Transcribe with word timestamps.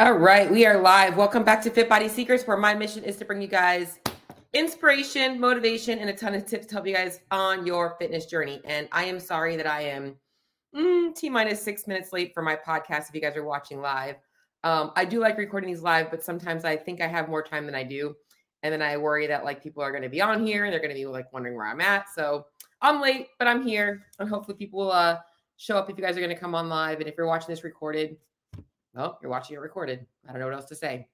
All 0.00 0.12
right, 0.12 0.48
we 0.48 0.64
are 0.64 0.80
live. 0.80 1.16
Welcome 1.16 1.42
back 1.42 1.60
to 1.62 1.70
Fit 1.70 1.88
Body 1.88 2.06
Secrets, 2.06 2.46
where 2.46 2.56
my 2.56 2.72
mission 2.72 3.02
is 3.02 3.16
to 3.16 3.24
bring 3.24 3.42
you 3.42 3.48
guys 3.48 3.98
inspiration, 4.52 5.40
motivation, 5.40 5.98
and 5.98 6.08
a 6.08 6.12
ton 6.12 6.36
of 6.36 6.46
tips 6.46 6.68
to 6.68 6.74
help 6.76 6.86
you 6.86 6.94
guys 6.94 7.18
on 7.32 7.66
your 7.66 7.96
fitness 7.98 8.26
journey. 8.26 8.60
And 8.64 8.88
I 8.92 9.06
am 9.06 9.18
sorry 9.18 9.56
that 9.56 9.66
I 9.66 9.80
am 9.82 10.14
mm, 10.72 11.12
T 11.16 11.28
minus 11.28 11.60
six 11.60 11.88
minutes 11.88 12.12
late 12.12 12.32
for 12.32 12.44
my 12.44 12.54
podcast 12.54 13.08
if 13.08 13.14
you 13.16 13.20
guys 13.20 13.36
are 13.36 13.42
watching 13.42 13.80
live. 13.80 14.14
Um, 14.62 14.92
I 14.94 15.04
do 15.04 15.18
like 15.18 15.36
recording 15.36 15.68
these 15.68 15.82
live, 15.82 16.12
but 16.12 16.22
sometimes 16.22 16.64
I 16.64 16.76
think 16.76 17.00
I 17.00 17.08
have 17.08 17.28
more 17.28 17.42
time 17.42 17.66
than 17.66 17.74
I 17.74 17.82
do. 17.82 18.14
And 18.62 18.72
then 18.72 18.82
I 18.82 18.96
worry 18.98 19.26
that 19.26 19.44
like 19.44 19.60
people 19.60 19.82
are 19.82 19.90
going 19.90 20.04
to 20.04 20.08
be 20.08 20.20
on 20.20 20.46
here 20.46 20.64
and 20.64 20.72
they're 20.72 20.78
going 20.78 20.94
to 20.94 20.94
be 20.94 21.06
like 21.06 21.32
wondering 21.32 21.56
where 21.56 21.66
I'm 21.66 21.80
at. 21.80 22.06
So 22.14 22.46
I'm 22.82 23.00
late, 23.00 23.30
but 23.40 23.48
I'm 23.48 23.66
here. 23.66 24.04
And 24.20 24.28
hopefully 24.28 24.56
people 24.56 24.78
will 24.78 24.92
uh, 24.92 25.18
show 25.56 25.76
up 25.76 25.90
if 25.90 25.98
you 25.98 26.04
guys 26.04 26.16
are 26.16 26.20
going 26.20 26.32
to 26.32 26.40
come 26.40 26.54
on 26.54 26.68
live. 26.68 27.00
And 27.00 27.08
if 27.08 27.16
you're 27.18 27.26
watching 27.26 27.48
this 27.48 27.64
recorded, 27.64 28.16
well, 28.94 29.18
you're 29.22 29.30
watching 29.30 29.56
it 29.56 29.60
recorded. 29.60 30.06
I 30.28 30.32
don't 30.32 30.40
know 30.40 30.46
what 30.46 30.54
else 30.54 30.66
to 30.66 30.74
say. 30.74 31.08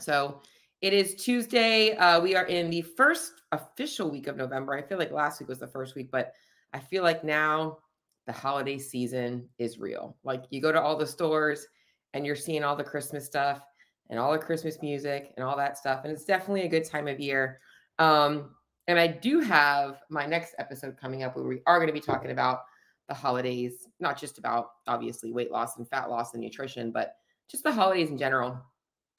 So 0.00 0.40
it 0.80 0.92
is 0.92 1.14
Tuesday. 1.14 1.96
Uh, 1.96 2.20
we 2.20 2.34
are 2.34 2.46
in 2.46 2.70
the 2.70 2.82
first 2.82 3.42
official 3.52 4.10
week 4.10 4.26
of 4.26 4.36
November. 4.36 4.74
I 4.74 4.82
feel 4.82 4.98
like 4.98 5.12
last 5.12 5.40
week 5.40 5.48
was 5.48 5.58
the 5.58 5.66
first 5.66 5.94
week, 5.94 6.10
but 6.10 6.32
I 6.72 6.78
feel 6.78 7.02
like 7.02 7.24
now 7.24 7.78
the 8.26 8.32
holiday 8.32 8.78
season 8.78 9.48
is 9.58 9.78
real. 9.78 10.16
Like 10.24 10.44
you 10.50 10.60
go 10.60 10.72
to 10.72 10.80
all 10.80 10.96
the 10.96 11.06
stores 11.06 11.66
and 12.12 12.26
you're 12.26 12.36
seeing 12.36 12.64
all 12.64 12.76
the 12.76 12.84
Christmas 12.84 13.24
stuff 13.24 13.62
and 14.10 14.18
all 14.18 14.32
the 14.32 14.38
Christmas 14.38 14.78
music 14.82 15.32
and 15.36 15.44
all 15.44 15.56
that 15.56 15.78
stuff. 15.78 16.00
And 16.04 16.12
it's 16.12 16.24
definitely 16.24 16.62
a 16.62 16.68
good 16.68 16.84
time 16.84 17.08
of 17.08 17.20
year. 17.20 17.60
Um, 17.98 18.50
and 18.86 18.98
I 18.98 19.06
do 19.06 19.40
have 19.40 20.00
my 20.10 20.26
next 20.26 20.54
episode 20.58 20.96
coming 21.00 21.22
up 21.22 21.36
where 21.36 21.44
we 21.44 21.60
are 21.66 21.78
going 21.78 21.88
to 21.88 21.92
be 21.94 22.00
talking 22.00 22.30
about 22.30 22.60
the 23.08 23.14
holidays, 23.14 23.86
not 24.00 24.18
just 24.18 24.38
about 24.38 24.70
obviously 24.86 25.32
weight 25.32 25.50
loss 25.50 25.76
and 25.76 25.88
fat 25.88 26.10
loss 26.10 26.34
and 26.34 26.42
nutrition, 26.42 26.90
but 26.90 27.16
just 27.48 27.62
the 27.62 27.72
holidays 27.72 28.10
in 28.10 28.18
general 28.18 28.58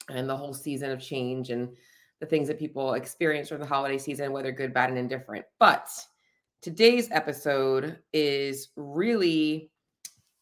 and 0.08 0.28
the 0.28 0.36
whole 0.36 0.54
season 0.54 0.90
of 0.90 1.00
change 1.00 1.50
and 1.50 1.68
the 2.20 2.26
things 2.26 2.48
that 2.48 2.58
people 2.58 2.94
experience 2.94 3.48
during 3.48 3.60
the 3.60 3.68
holiday 3.68 3.98
season, 3.98 4.32
whether 4.32 4.52
good, 4.52 4.72
bad, 4.72 4.88
and 4.88 4.98
indifferent. 4.98 5.44
But 5.58 5.88
today's 6.62 7.10
episode 7.10 7.98
is 8.12 8.68
really 8.76 9.70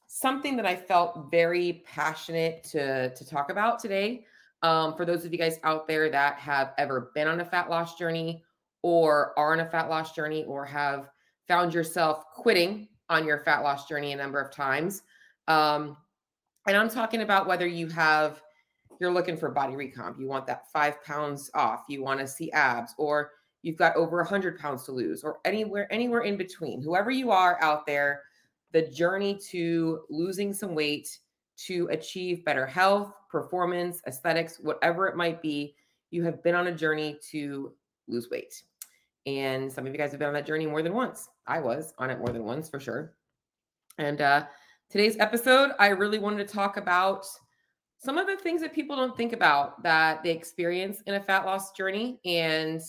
something 0.06 0.56
that 0.56 0.67
I 0.67 0.77
felt 0.77 1.31
very 1.31 1.83
passionate 1.84 2.62
to, 2.70 3.15
to 3.15 3.28
talk 3.28 3.50
about 3.50 3.78
today. 3.78 4.25
Um, 4.62 4.95
for 4.97 5.05
those 5.05 5.25
of 5.25 5.33
you 5.33 5.39
guys 5.39 5.59
out 5.65 5.89
there 5.89 6.09
that 6.09 6.39
have 6.39 6.72
ever 6.78 7.11
been 7.15 7.28
on 7.28 7.41
a 7.41 7.45
fat 7.45 7.69
loss 7.69 7.98
journey 7.98 8.42
or 8.83 9.39
are 9.39 9.53
on 9.53 9.61
a 9.61 9.69
fat 9.69 9.91
loss 9.91 10.15
journey 10.15 10.45
or 10.45 10.65
have 10.65 11.11
found 11.48 11.75
yourself 11.75 12.25
quitting 12.33 12.89
on 13.08 13.27
your 13.27 13.41
fat 13.41 13.62
loss 13.62 13.88
journey 13.88 14.12
a 14.12 14.16
number 14.16 14.41
of 14.41 14.52
times. 14.52 15.02
Um, 15.48 15.97
and 16.66 16.77
I'm 16.77 16.88
talking 16.88 17.22
about 17.22 17.47
whether 17.47 17.66
you 17.66 17.88
have, 17.88 18.42
you're 19.00 19.12
looking 19.12 19.36
for 19.36 19.50
body 19.50 19.74
recomp, 19.74 20.19
you 20.19 20.27
want 20.27 20.47
that 20.47 20.70
five 20.72 21.02
pounds 21.05 21.50
off, 21.55 21.84
you 21.88 22.02
want 22.02 22.20
to 22.20 22.27
see 22.27 22.50
abs, 22.52 22.94
or 22.97 23.32
you've 23.62 23.77
got 23.77 23.97
over 23.97 24.20
a 24.20 24.27
hundred 24.27 24.58
pounds 24.58 24.84
to 24.84 24.92
lose, 24.92 25.22
or 25.22 25.38
anywhere, 25.44 25.92
anywhere 25.92 26.22
in 26.22 26.36
between. 26.36 26.80
Whoever 26.80 27.10
you 27.10 27.30
are 27.30 27.58
out 27.60 27.86
there, 27.86 28.22
the 28.72 28.82
journey 28.82 29.38
to 29.50 30.00
losing 30.08 30.52
some 30.52 30.75
weight 30.75 31.19
to 31.56 31.88
achieve 31.91 32.44
better 32.44 32.66
health, 32.66 33.12
performance, 33.30 34.00
aesthetics, 34.06 34.58
whatever 34.60 35.06
it 35.06 35.16
might 35.16 35.42
be, 35.42 35.75
you 36.10 36.22
have 36.22 36.42
been 36.42 36.55
on 36.55 36.69
a 36.69 36.72
journey 36.72 37.19
to 37.30 37.72
lose 38.08 38.30
weight. 38.30 38.62
And 39.27 39.72
some 39.72 39.86
of 39.86 39.92
you 39.92 39.98
guys 39.98 40.10
have 40.10 40.19
been 40.19 40.28
on 40.28 40.34
that 40.34 40.47
journey 40.47 40.66
more 40.66 40.82
than 40.82 40.94
once. 40.94 41.28
I 41.47 41.61
was 41.61 41.92
on 41.98 42.11
it 42.11 42.19
more 42.19 42.28
than 42.28 42.45
once 42.45 42.69
for 42.69 42.81
sure. 42.81 43.14
And 43.98 44.20
uh, 44.20 44.47
today's 44.91 45.19
episode, 45.19 45.73
I 45.78 45.89
really 45.89 46.19
wanted 46.19 46.47
to 46.47 46.55
talk 46.55 46.77
about 46.77 47.27
some 47.98 48.19
of 48.19 48.27
the 48.27 48.37
things 48.37 48.61
that 48.61 48.75
people 48.75 48.97
don't 48.97 49.17
think 49.17 49.33
about 49.33 49.83
that 49.83 50.22
they 50.22 50.31
experience 50.31 51.00
in 51.06 51.15
a 51.15 51.20
fat 51.20 51.47
loss 51.47 51.72
journey 51.72 52.20
and 52.25 52.81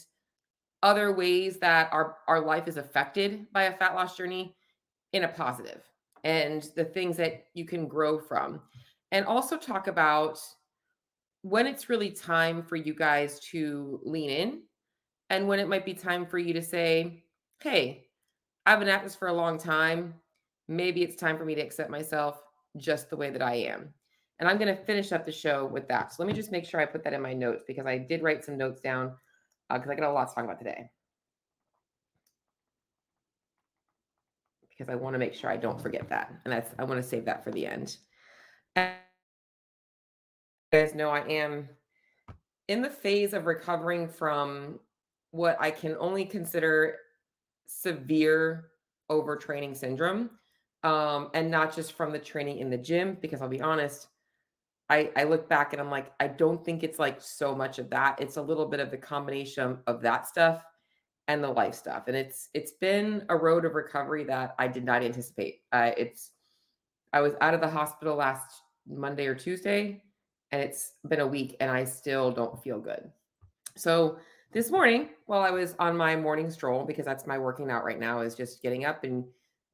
other 0.83 1.14
ways 1.14 1.58
that 1.60 1.89
our, 1.92 2.17
our 2.27 2.42
life 2.42 2.67
is 2.67 2.77
affected 2.77 3.45
by 3.54 3.64
a 3.64 3.77
fat 3.77 3.95
loss 3.95 4.17
journey 4.17 4.55
in 5.14 5.23
a 5.23 5.27
positive 5.27 5.82
and 6.23 6.70
the 6.76 6.83
things 6.83 7.16
that 7.17 7.45
you 7.54 7.66
can 7.66 7.87
grow 7.87 8.20
from. 8.20 8.60
And 9.11 9.26
also 9.26 9.58
talk 9.58 9.87
about 9.87 10.39
when 11.43 11.67
it's 11.67 11.89
really 11.89 12.10
time 12.10 12.64
for 12.64 12.76
you 12.76 12.93
guys 12.93 13.39
to 13.52 13.99
lean 14.04 14.30
in 14.30 14.61
and 15.30 15.48
when 15.48 15.60
it 15.60 15.70
might 15.70 15.86
be 15.86 15.93
time 15.93 16.26
for 16.26 16.39
you 16.39 16.54
to 16.54 16.61
say, 16.61 17.23
hey, 17.61 18.05
I've 18.65 18.80
been 18.80 18.89
at 18.89 19.03
this 19.03 19.15
for 19.15 19.27
a 19.27 19.33
long 19.33 19.58
time. 19.58 20.15
Maybe 20.67 21.03
it's 21.03 21.15
time 21.15 21.37
for 21.37 21.45
me 21.45 21.55
to 21.55 21.61
accept 21.61 21.89
myself 21.89 22.42
just 22.77 23.09
the 23.09 23.15
way 23.15 23.30
that 23.30 23.42
I 23.42 23.55
am. 23.55 23.93
And 24.39 24.49
I'm 24.49 24.58
going 24.58 24.76
to 24.76 24.83
finish 24.83 25.11
up 25.11 25.26
the 25.26 25.31
show 25.31 25.65
with 25.65 25.87
that. 25.87 26.11
So 26.11 26.23
let 26.23 26.27
me 26.27 26.33
just 26.33 26.52
make 26.52 26.65
sure 26.65 26.80
I 26.80 26.86
put 26.86 27.04
that 27.04 27.14
in 27.14 27.21
my 27.21 27.33
notes 27.33 27.64
because 27.65 27.86
I 27.86 27.98
did 27.98 28.21
write 28.21 28.43
some 28.43 28.58
notes 28.58 28.81
down 28.81 29.14
because 29.70 29.87
uh, 29.87 29.92
I 29.92 29.95
got 29.95 30.09
a 30.09 30.11
lot 30.11 30.27
to 30.30 30.36
talk 30.36 30.43
about 30.43 30.59
today. 30.59 30.89
Because 34.70 34.92
I 34.92 34.95
want 34.95 35.14
to 35.14 35.20
make 35.20 35.33
sure 35.33 35.49
I 35.49 35.58
don't 35.58 35.80
forget 35.80 36.09
that. 36.09 36.33
And 36.43 36.52
that's, 36.52 36.73
I 36.77 36.83
want 36.83 37.02
to 37.02 37.08
save 37.08 37.25
that 37.25 37.43
for 37.43 37.52
the 37.52 37.65
end. 37.65 37.95
And 38.75 38.93
you 40.73 40.80
guys 40.80 40.93
know 40.93 41.09
I 41.09 41.21
am 41.27 41.70
in 42.67 42.81
the 42.81 42.89
phase 42.89 43.33
of 43.33 43.45
recovering 43.45 44.09
from 44.09 44.80
what 45.31 45.55
I 45.61 45.71
can 45.71 45.95
only 45.99 46.25
consider 46.25 46.98
severe 47.67 48.67
overtraining 49.09 49.76
syndrome. 49.76 50.30
Um, 50.83 51.31
and 51.33 51.49
not 51.49 51.76
just 51.76 51.93
from 51.93 52.11
the 52.11 52.20
training 52.20 52.59
in 52.59 52.70
the 52.70 52.77
gym, 52.77 53.17
because 53.20 53.42
I'll 53.42 53.49
be 53.49 53.61
honest, 53.61 54.08
I, 54.89 55.09
I 55.15 55.23
look 55.23 55.49
back 55.49 55.73
and 55.73 55.81
I'm 55.81 55.89
like, 55.89 56.11
I 56.20 56.27
don't 56.27 56.64
think 56.64 56.83
it's 56.83 56.99
like 56.99 57.20
so 57.20 57.55
much 57.55 57.80
of 57.80 57.89
that. 57.89 58.21
It's 58.21 58.37
a 58.37 58.42
little 58.42 58.67
bit 58.67 58.80
of 58.80 58.92
the 58.92 58.98
combination 58.98 59.80
of 59.87 60.02
that 60.02 60.27
stuff 60.27 60.64
and 61.27 61.43
the 61.43 61.49
life 61.49 61.73
stuff. 61.73 62.04
And 62.08 62.15
it's 62.15 62.49
it's 62.54 62.73
been 62.73 63.25
a 63.30 63.36
road 63.36 63.65
of 63.65 63.73
recovery 63.73 64.23
that 64.25 64.54
I 64.59 64.67
did 64.67 64.86
not 64.86 65.04
anticipate. 65.04 65.61
Uh, 65.71 65.92
it's 65.98 66.31
I 67.14 67.21
was 67.21 67.33
out 67.42 67.54
of 67.54 67.61
the 67.61 67.70
hospital 67.70 68.15
last 68.15 68.61
Monday 68.87 69.25
or 69.25 69.33
Tuesday, 69.33 70.04
and 70.52 70.61
it's 70.61 70.93
been 71.08 71.21
a 71.21 71.27
week, 71.27 71.55
and 71.59 71.71
I 71.71 71.83
still 71.86 72.31
don't 72.31 72.61
feel 72.61 72.80
good. 72.80 73.09
So 73.75 74.20
this 74.52 74.72
morning 74.72 75.10
while 75.26 75.42
I 75.42 75.52
was 75.52 75.76
on 75.80 75.98
my 75.98 76.16
morning 76.16 76.50
stroll, 76.50 76.86
because 76.86 77.06
that's 77.06 77.28
my 77.28 77.38
working 77.38 77.70
out 77.70 77.83
right 77.83 78.00
now, 78.00 78.22
is 78.22 78.36
just 78.36 78.61
getting 78.61 78.86
up 78.86 79.04
and 79.04 79.26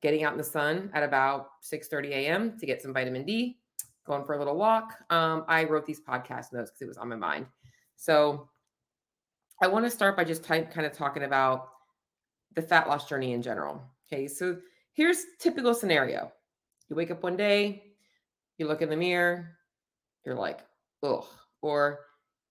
getting 0.01 0.23
out 0.23 0.31
in 0.31 0.37
the 0.37 0.43
sun 0.43 0.89
at 0.93 1.03
about 1.03 1.49
6 1.61 1.87
30 1.87 2.13
a.m. 2.13 2.57
to 2.59 2.65
get 2.65 2.81
some 2.81 2.93
vitamin 2.93 3.25
D, 3.25 3.57
going 4.05 4.25
for 4.25 4.33
a 4.33 4.37
little 4.37 4.55
walk. 4.55 4.93
Um, 5.09 5.45
I 5.47 5.63
wrote 5.65 5.85
these 5.85 6.01
podcast 6.01 6.53
notes 6.53 6.71
because 6.71 6.81
it 6.81 6.87
was 6.87 6.97
on 6.97 7.09
my 7.09 7.15
mind. 7.15 7.45
So 7.95 8.49
I 9.61 9.67
want 9.67 9.85
to 9.85 9.91
start 9.91 10.17
by 10.17 10.23
just 10.23 10.43
type, 10.43 10.73
kind 10.73 10.87
of 10.87 10.93
talking 10.93 11.23
about 11.23 11.69
the 12.55 12.61
fat 12.61 12.87
loss 12.87 13.07
journey 13.07 13.33
in 13.33 13.41
general. 13.41 13.81
Okay, 14.11 14.27
so 14.27 14.57
here's 14.93 15.23
typical 15.39 15.73
scenario. 15.73 16.31
You 16.89 16.95
wake 16.95 17.11
up 17.11 17.23
one 17.23 17.37
day, 17.37 17.83
you 18.57 18.67
look 18.67 18.81
in 18.81 18.89
the 18.89 18.97
mirror, 18.97 19.57
you're 20.25 20.35
like, 20.35 20.61
ugh, 21.03 21.25
or 21.61 21.99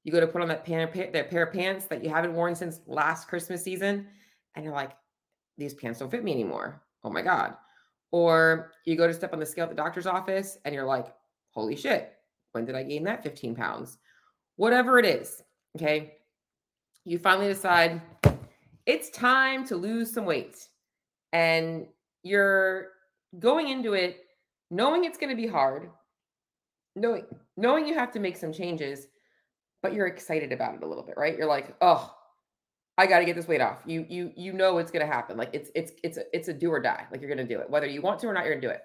you 0.04 0.12
go 0.12 0.20
to 0.20 0.26
put 0.26 0.42
on 0.42 0.48
that, 0.48 0.64
pan, 0.64 0.88
that 1.12 1.30
pair 1.30 1.42
of 1.44 1.52
pants 1.52 1.86
that 1.86 2.02
you 2.02 2.10
haven't 2.10 2.34
worn 2.34 2.54
since 2.54 2.80
last 2.86 3.28
Christmas 3.28 3.62
season, 3.62 4.06
and 4.54 4.64
you're 4.64 4.74
like, 4.74 4.92
these 5.58 5.74
pants 5.74 5.98
don't 5.98 6.10
fit 6.10 6.24
me 6.24 6.32
anymore. 6.32 6.82
Oh 7.04 7.10
my 7.10 7.22
God. 7.22 7.54
Or 8.12 8.72
you 8.84 8.96
go 8.96 9.06
to 9.06 9.14
step 9.14 9.32
on 9.32 9.38
the 9.38 9.46
scale 9.46 9.64
at 9.64 9.70
the 9.70 9.76
doctor's 9.76 10.06
office 10.06 10.58
and 10.64 10.74
you're 10.74 10.86
like, 10.86 11.14
holy 11.50 11.76
shit, 11.76 12.14
when 12.52 12.64
did 12.64 12.74
I 12.74 12.82
gain 12.82 13.04
that 13.04 13.22
15 13.22 13.54
pounds? 13.54 13.98
Whatever 14.56 14.98
it 14.98 15.06
is. 15.06 15.42
Okay. 15.76 16.14
You 17.04 17.18
finally 17.18 17.48
decide 17.48 18.00
it's 18.86 19.10
time 19.10 19.64
to 19.66 19.76
lose 19.76 20.12
some 20.12 20.24
weight. 20.24 20.68
And 21.32 21.86
you're 22.22 22.88
going 23.38 23.68
into 23.68 23.92
it 23.92 24.24
knowing 24.70 25.04
it's 25.04 25.18
going 25.18 25.30
to 25.30 25.40
be 25.40 25.46
hard, 25.46 25.90
knowing 26.96 27.24
knowing 27.56 27.86
you 27.86 27.94
have 27.94 28.10
to 28.12 28.18
make 28.18 28.36
some 28.36 28.52
changes 28.52 29.06
but 29.82 29.94
you're 29.94 30.06
excited 30.06 30.52
about 30.52 30.74
it 30.74 30.82
a 30.82 30.86
little 30.86 31.04
bit, 31.04 31.16
right? 31.16 31.36
You're 31.36 31.46
like, 31.46 31.74
oh, 31.80 32.14
I 32.98 33.06
got 33.06 33.20
to 33.20 33.24
get 33.24 33.36
this 33.36 33.48
weight 33.48 33.60
off. 33.60 33.82
You 33.86 34.04
you 34.08 34.32
you 34.36 34.52
know 34.52 34.78
it's 34.78 34.90
gonna 34.90 35.06
happen. 35.06 35.36
Like 35.36 35.50
it's 35.52 35.70
it's 35.74 35.92
it's 36.04 36.18
a, 36.18 36.24
it's 36.34 36.48
a 36.48 36.52
do 36.52 36.70
or 36.70 36.80
die. 36.80 37.06
Like 37.10 37.20
you're 37.20 37.30
gonna 37.30 37.48
do 37.48 37.58
it, 37.60 37.70
whether 37.70 37.86
you 37.86 38.02
want 38.02 38.20
to 38.20 38.26
or 38.26 38.34
not. 38.34 38.44
You're 38.44 38.54
gonna 38.54 38.66
do 38.66 38.72
it. 38.74 38.82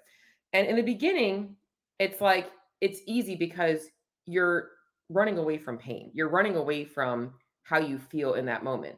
And 0.54 0.68
in 0.68 0.78
the 0.78 0.82
beginning, 0.82 1.56
it's 2.00 2.22
like 2.22 2.50
it's 2.80 3.02
easy 3.08 3.36
because 3.36 3.88
you're 4.26 4.70
running 5.10 5.38
away 5.38 5.58
from 5.58 5.78
pain. 5.78 6.12
You're 6.14 6.30
running 6.30 6.56
away 6.56 6.86
from 6.86 7.34
how 7.64 7.80
you 7.80 7.98
feel 7.98 8.36
in 8.36 8.46
that 8.46 8.64
moment. 8.64 8.96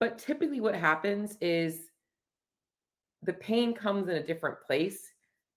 But 0.00 0.18
typically, 0.18 0.60
what 0.60 0.74
happens 0.74 1.36
is 1.42 1.90
the 3.22 3.34
pain 3.34 3.74
comes 3.74 4.08
in 4.08 4.16
a 4.16 4.26
different 4.26 4.56
place 4.66 5.06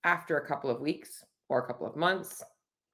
after 0.03 0.37
a 0.37 0.47
couple 0.47 0.69
of 0.69 0.81
weeks, 0.81 1.23
or 1.47 1.59
a 1.59 1.67
couple 1.67 1.87
of 1.87 1.95
months, 1.95 2.43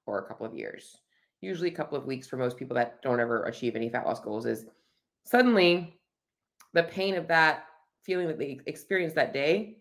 or 0.06 0.18
a 0.18 0.28
couple 0.28 0.46
of 0.46 0.54
years 0.54 1.00
usually 1.46 1.68
a 1.68 1.74
couple 1.74 1.96
of 1.96 2.04
weeks 2.04 2.26
for 2.26 2.36
most 2.36 2.56
people 2.56 2.74
that 2.74 3.00
don't 3.02 3.20
ever 3.20 3.44
achieve 3.44 3.76
any 3.76 3.88
fat 3.88 4.04
loss 4.04 4.20
goals, 4.20 4.46
is 4.46 4.66
suddenly 5.24 5.98
the 6.74 6.82
pain 6.82 7.14
of 7.14 7.28
that 7.28 7.64
feeling 8.02 8.26
that 8.28 8.38
they 8.38 8.60
experienced 8.66 9.16
that 9.16 9.32
day 9.32 9.78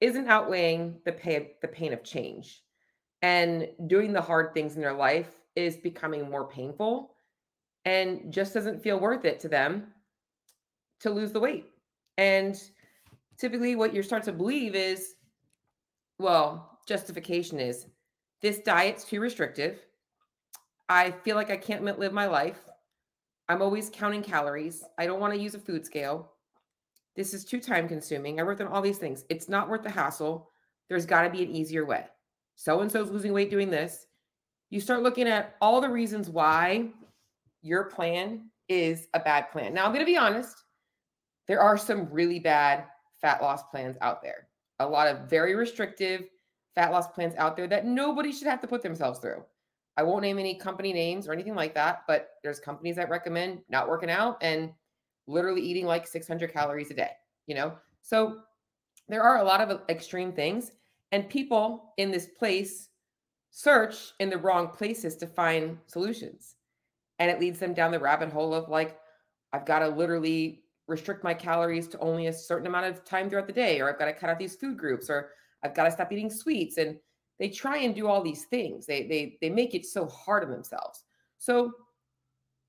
isn't 0.00 0.28
outweighing 0.28 0.96
the 1.04 1.12
pain 1.12 1.48
the 1.60 1.68
pain 1.68 1.92
of 1.92 2.02
change 2.02 2.62
and 3.22 3.68
doing 3.86 4.12
the 4.12 4.20
hard 4.20 4.54
things 4.54 4.76
in 4.76 4.80
their 4.80 4.94
life 4.94 5.34
is 5.56 5.76
becoming 5.76 6.30
more 6.30 6.48
painful 6.48 7.16
and 7.84 8.32
just 8.32 8.54
doesn't 8.54 8.82
feel 8.82 8.98
worth 8.98 9.24
it 9.24 9.40
to 9.40 9.48
them 9.48 9.88
to 11.00 11.10
lose 11.10 11.32
the 11.32 11.40
weight. 11.40 11.66
And 12.18 12.60
typically, 13.38 13.74
what 13.76 13.94
you 13.94 14.02
start 14.02 14.22
to 14.24 14.32
believe 14.32 14.74
is 14.74 15.14
well, 16.18 16.78
justification 16.86 17.58
is 17.58 17.86
this 18.42 18.58
diet's 18.58 19.04
too 19.04 19.20
restrictive. 19.20 19.80
I 20.90 21.12
feel 21.12 21.36
like 21.36 21.52
I 21.52 21.56
can't 21.56 21.84
live 21.84 22.12
my 22.12 22.26
life. 22.26 22.58
I'm 23.48 23.62
always 23.62 23.92
counting 23.94 24.24
calories. 24.24 24.82
I 24.98 25.06
don't 25.06 25.20
want 25.20 25.32
to 25.32 25.40
use 25.40 25.54
a 25.54 25.60
food 25.60 25.86
scale. 25.86 26.32
This 27.14 27.32
is 27.32 27.44
too 27.44 27.60
time 27.60 27.86
consuming. 27.86 28.40
I 28.40 28.42
wrote 28.42 28.58
down 28.58 28.66
all 28.66 28.82
these 28.82 28.98
things. 28.98 29.24
It's 29.28 29.48
not 29.48 29.68
worth 29.68 29.84
the 29.84 29.90
hassle. 29.90 30.50
There's 30.88 31.06
got 31.06 31.22
to 31.22 31.30
be 31.30 31.44
an 31.44 31.50
easier 31.54 31.86
way. 31.86 32.06
So 32.56 32.80
and 32.80 32.90
so's 32.90 33.08
losing 33.08 33.32
weight 33.32 33.52
doing 33.52 33.70
this. 33.70 34.08
You 34.70 34.80
start 34.80 35.04
looking 35.04 35.28
at 35.28 35.54
all 35.60 35.80
the 35.80 35.88
reasons 35.88 36.28
why 36.28 36.88
your 37.62 37.84
plan 37.84 38.50
is 38.68 39.06
a 39.14 39.20
bad 39.20 39.52
plan. 39.52 39.72
Now, 39.72 39.84
I'm 39.84 39.92
going 39.92 40.04
to 40.04 40.12
be 40.12 40.18
honest, 40.18 40.64
there 41.46 41.60
are 41.60 41.78
some 41.78 42.10
really 42.10 42.40
bad 42.40 42.84
fat 43.20 43.40
loss 43.40 43.62
plans 43.70 43.96
out 44.00 44.22
there. 44.22 44.48
A 44.80 44.86
lot 44.88 45.06
of 45.06 45.30
very 45.30 45.54
restrictive 45.54 46.24
fat 46.74 46.90
loss 46.90 47.06
plans 47.06 47.36
out 47.36 47.56
there 47.56 47.68
that 47.68 47.86
nobody 47.86 48.32
should 48.32 48.48
have 48.48 48.60
to 48.62 48.66
put 48.66 48.82
themselves 48.82 49.20
through. 49.20 49.44
I 50.00 50.02
won't 50.02 50.22
name 50.22 50.38
any 50.38 50.54
company 50.54 50.94
names 50.94 51.28
or 51.28 51.34
anything 51.34 51.54
like 51.54 51.74
that, 51.74 52.04
but 52.08 52.30
there's 52.42 52.58
companies 52.58 52.96
that 52.96 53.10
recommend 53.10 53.58
not 53.68 53.86
working 53.86 54.08
out 54.08 54.38
and 54.40 54.70
literally 55.26 55.60
eating 55.60 55.84
like 55.84 56.06
600 56.06 56.50
calories 56.54 56.90
a 56.90 56.94
day, 56.94 57.10
you 57.46 57.54
know? 57.54 57.76
So 58.00 58.38
there 59.10 59.22
are 59.22 59.40
a 59.40 59.44
lot 59.44 59.60
of 59.60 59.82
extreme 59.90 60.32
things, 60.32 60.72
and 61.12 61.28
people 61.28 61.92
in 61.98 62.10
this 62.10 62.28
place 62.38 62.88
search 63.50 64.12
in 64.20 64.30
the 64.30 64.38
wrong 64.38 64.68
places 64.68 65.16
to 65.16 65.26
find 65.26 65.76
solutions. 65.86 66.54
And 67.18 67.30
it 67.30 67.38
leads 67.38 67.58
them 67.58 67.74
down 67.74 67.90
the 67.90 67.98
rabbit 67.98 68.32
hole 68.32 68.54
of 68.54 68.70
like, 68.70 68.98
I've 69.52 69.66
got 69.66 69.80
to 69.80 69.88
literally 69.88 70.62
restrict 70.88 71.22
my 71.22 71.34
calories 71.34 71.88
to 71.88 71.98
only 71.98 72.28
a 72.28 72.32
certain 72.32 72.66
amount 72.66 72.86
of 72.86 73.04
time 73.04 73.28
throughout 73.28 73.48
the 73.48 73.52
day, 73.52 73.82
or 73.82 73.90
I've 73.90 73.98
got 73.98 74.06
to 74.06 74.14
cut 74.14 74.30
out 74.30 74.38
these 74.38 74.56
food 74.56 74.78
groups, 74.78 75.10
or 75.10 75.32
I've 75.62 75.74
got 75.74 75.84
to 75.84 75.90
stop 75.90 76.10
eating 76.10 76.30
sweets. 76.30 76.78
And 76.78 76.96
they 77.40 77.48
try 77.48 77.78
and 77.78 77.94
do 77.94 78.06
all 78.06 78.22
these 78.22 78.44
things. 78.44 78.86
They 78.86 79.08
they 79.08 79.38
they 79.40 79.50
make 79.50 79.74
it 79.74 79.86
so 79.86 80.06
hard 80.06 80.44
on 80.44 80.50
themselves. 80.50 81.02
So 81.38 81.72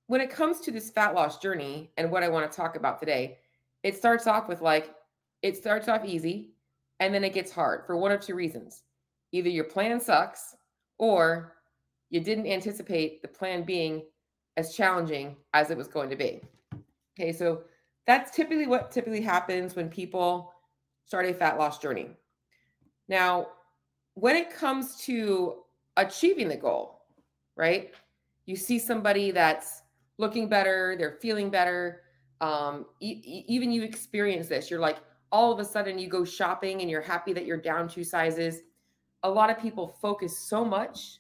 when 0.08 0.22
it 0.22 0.32
comes 0.32 0.62
to 0.62 0.72
this 0.72 0.90
fat 0.90 1.14
loss 1.14 1.38
journey 1.38 1.92
and 1.98 2.10
what 2.10 2.24
I 2.24 2.30
want 2.30 2.50
to 2.50 2.56
talk 2.56 2.76
about 2.76 3.00
today, 3.00 3.38
it 3.84 3.96
starts 3.96 4.26
off 4.26 4.48
with 4.48 4.62
like 4.62 4.96
it 5.42 5.58
starts 5.58 5.88
off 5.88 6.06
easy 6.06 6.54
and 7.00 7.14
then 7.14 7.24
it 7.24 7.34
gets 7.34 7.52
hard 7.52 7.86
for 7.86 7.98
one 7.98 8.12
of 8.12 8.22
two 8.22 8.34
reasons. 8.34 8.84
Either 9.34 9.50
your 9.50 9.66
plan 9.66 10.00
sucks 10.00 10.56
or 10.98 11.58
you 12.10 12.22
didn't 12.22 12.48
anticipate 12.48 13.22
the 13.22 13.28
plan 13.28 13.64
being 13.64 14.04
as 14.58 14.76
challenging 14.76 15.36
as 15.54 15.70
it 15.70 15.78
was 15.78 15.88
going 15.88 16.10
to 16.10 16.16
be. 16.16 16.42
Okay, 17.20 17.34
so 17.34 17.62
that's 18.08 18.32
typically 18.32 18.68
what 18.68 18.92
typically 18.92 19.22
happens 19.22 19.76
when 19.76 19.90
people 19.90 20.54
start 21.06 21.26
a 21.26 21.34
fat 21.34 21.58
loss 21.58 21.80
journey. 21.80 22.10
Now, 23.08 23.48
when 24.16 24.36
it 24.36 24.50
comes 24.54 24.98
to 25.06 25.64
achieving 25.98 26.48
the 26.48 26.58
goal, 26.58 27.04
right? 27.56 27.92
You 28.46 28.56
see 28.56 28.80
somebody 28.80 29.32
that's 29.32 29.84
looking 30.18 30.48
better, 30.50 30.96
they're 30.98 31.18
feeling 31.22 31.50
better. 31.50 32.02
Um, 32.42 32.86
e- 33.00 33.46
even 33.48 33.72
you 33.72 33.84
experience 33.84 34.48
this. 34.48 34.70
You're 34.70 34.80
like, 34.80 34.98
all 35.32 35.52
of 35.52 35.60
a 35.60 35.66
sudden, 35.66 35.98
you 35.98 36.10
go 36.10 36.26
shopping 36.26 36.82
and 36.82 36.90
you're 36.90 37.02
happy 37.02 37.34
that 37.34 37.46
you're 37.46 37.58
down 37.58 37.88
two 37.88 38.04
sizes. 38.04 38.62
A 39.24 39.30
lot 39.30 39.50
of 39.50 39.60
people 39.60 39.96
focus 40.02 40.38
so 40.38 40.66
much 40.66 41.20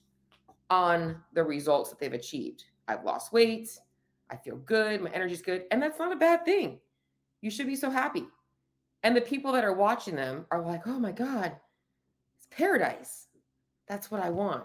on 0.69 1.17
the 1.33 1.43
results 1.43 1.89
that 1.89 1.99
they've 1.99 2.13
achieved. 2.13 2.65
I've 2.87 3.03
lost 3.05 3.31
weight. 3.31 3.69
I 4.29 4.35
feel 4.35 4.57
good. 4.57 5.01
My 5.01 5.09
energy's 5.11 5.41
good. 5.41 5.65
And 5.71 5.81
that's 5.81 5.99
not 5.99 6.11
a 6.11 6.17
bad 6.17 6.43
thing. 6.45 6.79
You 7.41 7.51
should 7.51 7.67
be 7.67 7.75
so 7.75 7.89
happy. 7.89 8.25
And 9.03 9.15
the 9.15 9.21
people 9.21 9.51
that 9.53 9.63
are 9.63 9.73
watching 9.73 10.15
them 10.15 10.45
are 10.51 10.61
like, 10.61 10.87
oh 10.87 10.99
my 10.99 11.11
God, 11.11 11.55
paradise. 12.51 13.27
That's 13.87 14.11
what 14.11 14.21
I 14.21 14.29
want. 14.29 14.63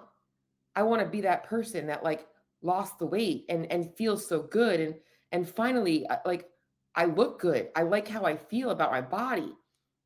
I 0.74 0.82
want 0.82 1.02
to 1.02 1.08
be 1.08 1.22
that 1.22 1.44
person 1.44 1.86
that 1.86 2.04
like 2.04 2.26
lost 2.62 2.98
the 2.98 3.06
weight 3.06 3.46
and 3.48 3.70
and 3.72 3.94
feels 3.96 4.26
so 4.26 4.42
good 4.42 4.80
and 4.80 4.94
and 5.32 5.48
finally 5.48 6.06
uh, 6.06 6.18
like 6.24 6.46
I 6.94 7.06
look 7.06 7.40
good. 7.40 7.68
I 7.76 7.82
like 7.82 8.08
how 8.08 8.24
I 8.24 8.36
feel 8.36 8.70
about 8.70 8.90
my 8.90 9.00
body. 9.00 9.52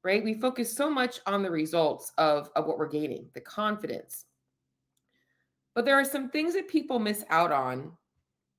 Right? 0.02 0.24
We 0.24 0.34
focus 0.34 0.74
so 0.74 0.88
much 0.88 1.20
on 1.26 1.42
the 1.42 1.50
results 1.50 2.12
of 2.16 2.50
of 2.56 2.66
what 2.66 2.78
we're 2.78 2.88
gaining, 2.88 3.28
the 3.34 3.40
confidence. 3.40 4.24
But 5.74 5.84
there 5.84 5.96
are 5.96 6.04
some 6.04 6.30
things 6.30 6.54
that 6.54 6.68
people 6.68 6.98
miss 6.98 7.24
out 7.28 7.52
on 7.52 7.92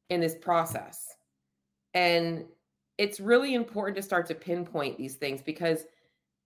in 0.10 0.20
this 0.20 0.36
process. 0.36 1.08
And 1.94 2.46
it's 2.98 3.20
really 3.20 3.54
important 3.54 3.98
to 3.98 4.04
start 4.04 4.28
to 4.28 4.36
pinpoint 4.36 4.98
these 4.98 5.16
things 5.16 5.42
because 5.42 5.86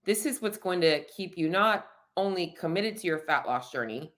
this 0.05 0.25
is 0.25 0.41
what's 0.41 0.57
going 0.57 0.81
to 0.81 1.03
keep 1.05 1.37
you 1.37 1.49
not 1.49 1.87
only 2.17 2.47
committed 2.47 2.97
to 2.97 3.07
your 3.07 3.19
fat 3.19 3.45
loss 3.45 3.71
journey, 3.71 4.13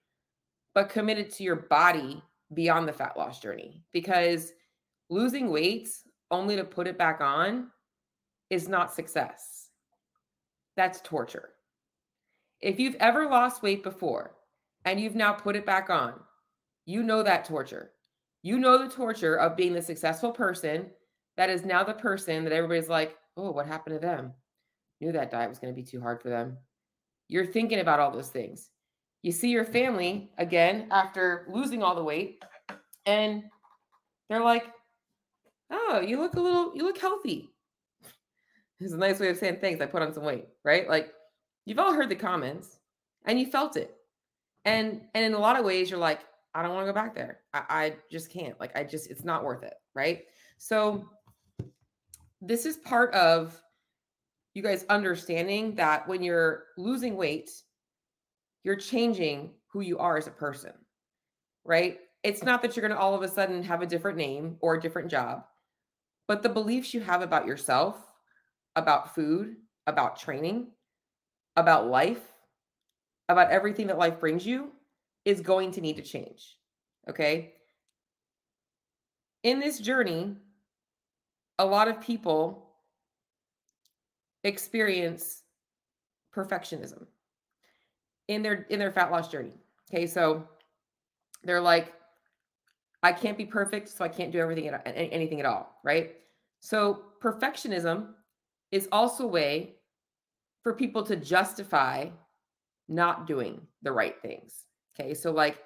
but 0.74 0.88
committed 0.88 1.30
to 1.30 1.42
your 1.42 1.56
body 1.56 2.22
beyond 2.54 2.88
the 2.88 2.92
fat 2.92 3.16
loss 3.16 3.40
journey. 3.40 3.82
Because 3.92 4.52
losing 5.10 5.50
weight 5.50 5.88
only 6.30 6.56
to 6.56 6.64
put 6.64 6.86
it 6.86 6.98
back 6.98 7.20
on 7.20 7.68
is 8.50 8.68
not 8.68 8.94
success. 8.94 9.68
That's 10.76 11.00
torture. 11.02 11.50
If 12.60 12.78
you've 12.78 12.96
ever 12.96 13.26
lost 13.26 13.62
weight 13.62 13.82
before 13.82 14.34
and 14.84 15.00
you've 15.00 15.14
now 15.14 15.32
put 15.32 15.56
it 15.56 15.66
back 15.66 15.90
on, 15.90 16.14
you 16.86 17.02
know 17.02 17.22
that 17.22 17.44
torture. 17.44 17.90
You 18.42 18.58
know 18.58 18.78
the 18.78 18.92
torture 18.92 19.36
of 19.36 19.56
being 19.56 19.72
the 19.72 19.82
successful 19.82 20.30
person 20.30 20.86
that 21.36 21.50
is 21.50 21.64
now 21.64 21.84
the 21.84 21.94
person 21.94 22.44
that 22.44 22.52
everybody's 22.52 22.88
like, 22.88 23.16
oh, 23.36 23.50
what 23.50 23.66
happened 23.66 23.96
to 23.96 24.06
them? 24.06 24.32
Knew 25.00 25.12
that 25.12 25.30
diet 25.30 25.48
was 25.48 25.58
going 25.58 25.72
to 25.72 25.80
be 25.80 25.86
too 25.86 26.00
hard 26.00 26.20
for 26.20 26.28
them. 26.28 26.56
You're 27.28 27.46
thinking 27.46 27.80
about 27.80 28.00
all 28.00 28.10
those 28.10 28.28
things. 28.28 28.70
You 29.22 29.32
see 29.32 29.50
your 29.50 29.64
family 29.64 30.30
again 30.38 30.88
after 30.90 31.46
losing 31.52 31.82
all 31.82 31.94
the 31.94 32.04
weight, 32.04 32.42
and 33.06 33.44
they're 34.28 34.42
like, 34.42 34.66
"Oh, 35.70 36.00
you 36.00 36.18
look 36.20 36.34
a 36.34 36.40
little, 36.40 36.74
you 36.74 36.84
look 36.84 36.98
healthy." 36.98 37.50
It's 38.80 38.92
a 38.92 38.96
nice 38.96 39.18
way 39.18 39.28
of 39.28 39.36
saying 39.36 39.58
thanks. 39.60 39.80
I 39.80 39.86
put 39.86 40.02
on 40.02 40.14
some 40.14 40.24
weight, 40.24 40.46
right? 40.64 40.88
Like 40.88 41.12
you've 41.64 41.78
all 41.78 41.92
heard 41.92 42.08
the 42.08 42.16
comments 42.16 42.78
and 43.26 43.38
you 43.38 43.46
felt 43.46 43.76
it. 43.76 43.94
And 44.64 45.02
and 45.14 45.24
in 45.24 45.34
a 45.34 45.38
lot 45.38 45.58
of 45.58 45.64
ways, 45.64 45.90
you're 45.90 45.98
like, 45.98 46.20
I 46.54 46.62
don't 46.62 46.74
want 46.74 46.86
to 46.86 46.92
go 46.92 46.94
back 46.94 47.14
there. 47.14 47.40
I, 47.52 47.62
I 47.68 47.96
just 48.10 48.30
can't. 48.32 48.58
Like, 48.58 48.76
I 48.76 48.84
just, 48.84 49.10
it's 49.10 49.24
not 49.24 49.44
worth 49.44 49.62
it. 49.62 49.74
Right. 49.94 50.24
So 50.56 51.08
this 52.40 52.66
is 52.66 52.78
part 52.78 53.12
of 53.14 53.60
you 54.54 54.62
guys 54.62 54.84
understanding 54.88 55.74
that 55.76 56.06
when 56.08 56.22
you're 56.22 56.64
losing 56.76 57.16
weight, 57.16 57.50
you're 58.64 58.76
changing 58.76 59.50
who 59.72 59.80
you 59.80 59.98
are 59.98 60.16
as 60.16 60.26
a 60.26 60.32
person, 60.32 60.72
right? 61.64 61.98
It's 62.22 62.42
not 62.42 62.62
that 62.62 62.76
you're 62.76 62.86
going 62.86 62.96
to 62.96 63.00
all 63.00 63.14
of 63.14 63.22
a 63.22 63.28
sudden 63.28 63.62
have 63.62 63.82
a 63.82 63.86
different 63.86 64.18
name 64.18 64.56
or 64.60 64.74
a 64.74 64.80
different 64.80 65.10
job, 65.10 65.44
but 66.26 66.42
the 66.42 66.48
beliefs 66.48 66.92
you 66.92 67.00
have 67.00 67.22
about 67.22 67.46
yourself, 67.46 67.96
about 68.74 69.14
food, 69.14 69.56
about 69.86 70.18
training, 70.18 70.68
about 71.56 71.88
life, 71.88 72.20
about 73.28 73.50
everything 73.50 73.86
that 73.88 73.98
life 73.98 74.18
brings 74.18 74.46
you 74.46 74.72
is 75.24 75.40
going 75.40 75.70
to 75.72 75.80
need 75.80 75.96
to 75.96 76.02
change. 76.02 76.56
Okay. 77.08 77.52
In 79.42 79.60
this 79.60 79.78
journey, 79.78 80.36
a 81.58 81.64
lot 81.64 81.88
of 81.88 82.00
people 82.00 82.67
experience 84.44 85.42
perfectionism 86.34 87.06
in 88.28 88.42
their 88.42 88.66
in 88.70 88.78
their 88.78 88.92
fat 88.92 89.10
loss 89.10 89.28
journey. 89.28 89.52
Okay, 89.90 90.06
so 90.06 90.46
they're 91.42 91.60
like, 91.60 91.94
I 93.02 93.12
can't 93.12 93.38
be 93.38 93.46
perfect, 93.46 93.88
so 93.88 94.04
I 94.04 94.08
can't 94.08 94.30
do 94.30 94.38
everything 94.38 94.68
at 94.68 94.82
anything 94.86 95.40
at 95.40 95.46
all, 95.46 95.78
right? 95.82 96.16
So 96.60 97.04
perfectionism 97.22 98.08
is 98.70 98.88
also 98.92 99.24
a 99.24 99.28
way 99.28 99.76
for 100.62 100.74
people 100.74 101.02
to 101.04 101.16
justify 101.16 102.08
not 102.88 103.26
doing 103.26 103.60
the 103.82 103.92
right 103.92 104.20
things. 104.20 104.66
Okay, 104.98 105.14
so 105.14 105.30
like, 105.30 105.62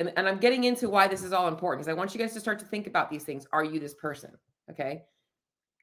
and, 0.00 0.12
and 0.16 0.28
I'm 0.28 0.38
getting 0.38 0.64
into 0.64 0.88
why 0.88 1.06
this 1.06 1.22
is 1.22 1.32
all 1.32 1.48
important 1.48 1.80
because 1.80 1.90
I 1.90 1.96
want 1.96 2.14
you 2.14 2.20
guys 2.20 2.34
to 2.34 2.40
start 2.40 2.58
to 2.58 2.64
think 2.64 2.86
about 2.86 3.10
these 3.10 3.24
things. 3.24 3.46
Are 3.52 3.64
you 3.64 3.80
this 3.80 3.94
person? 3.94 4.32
Okay 4.70 5.04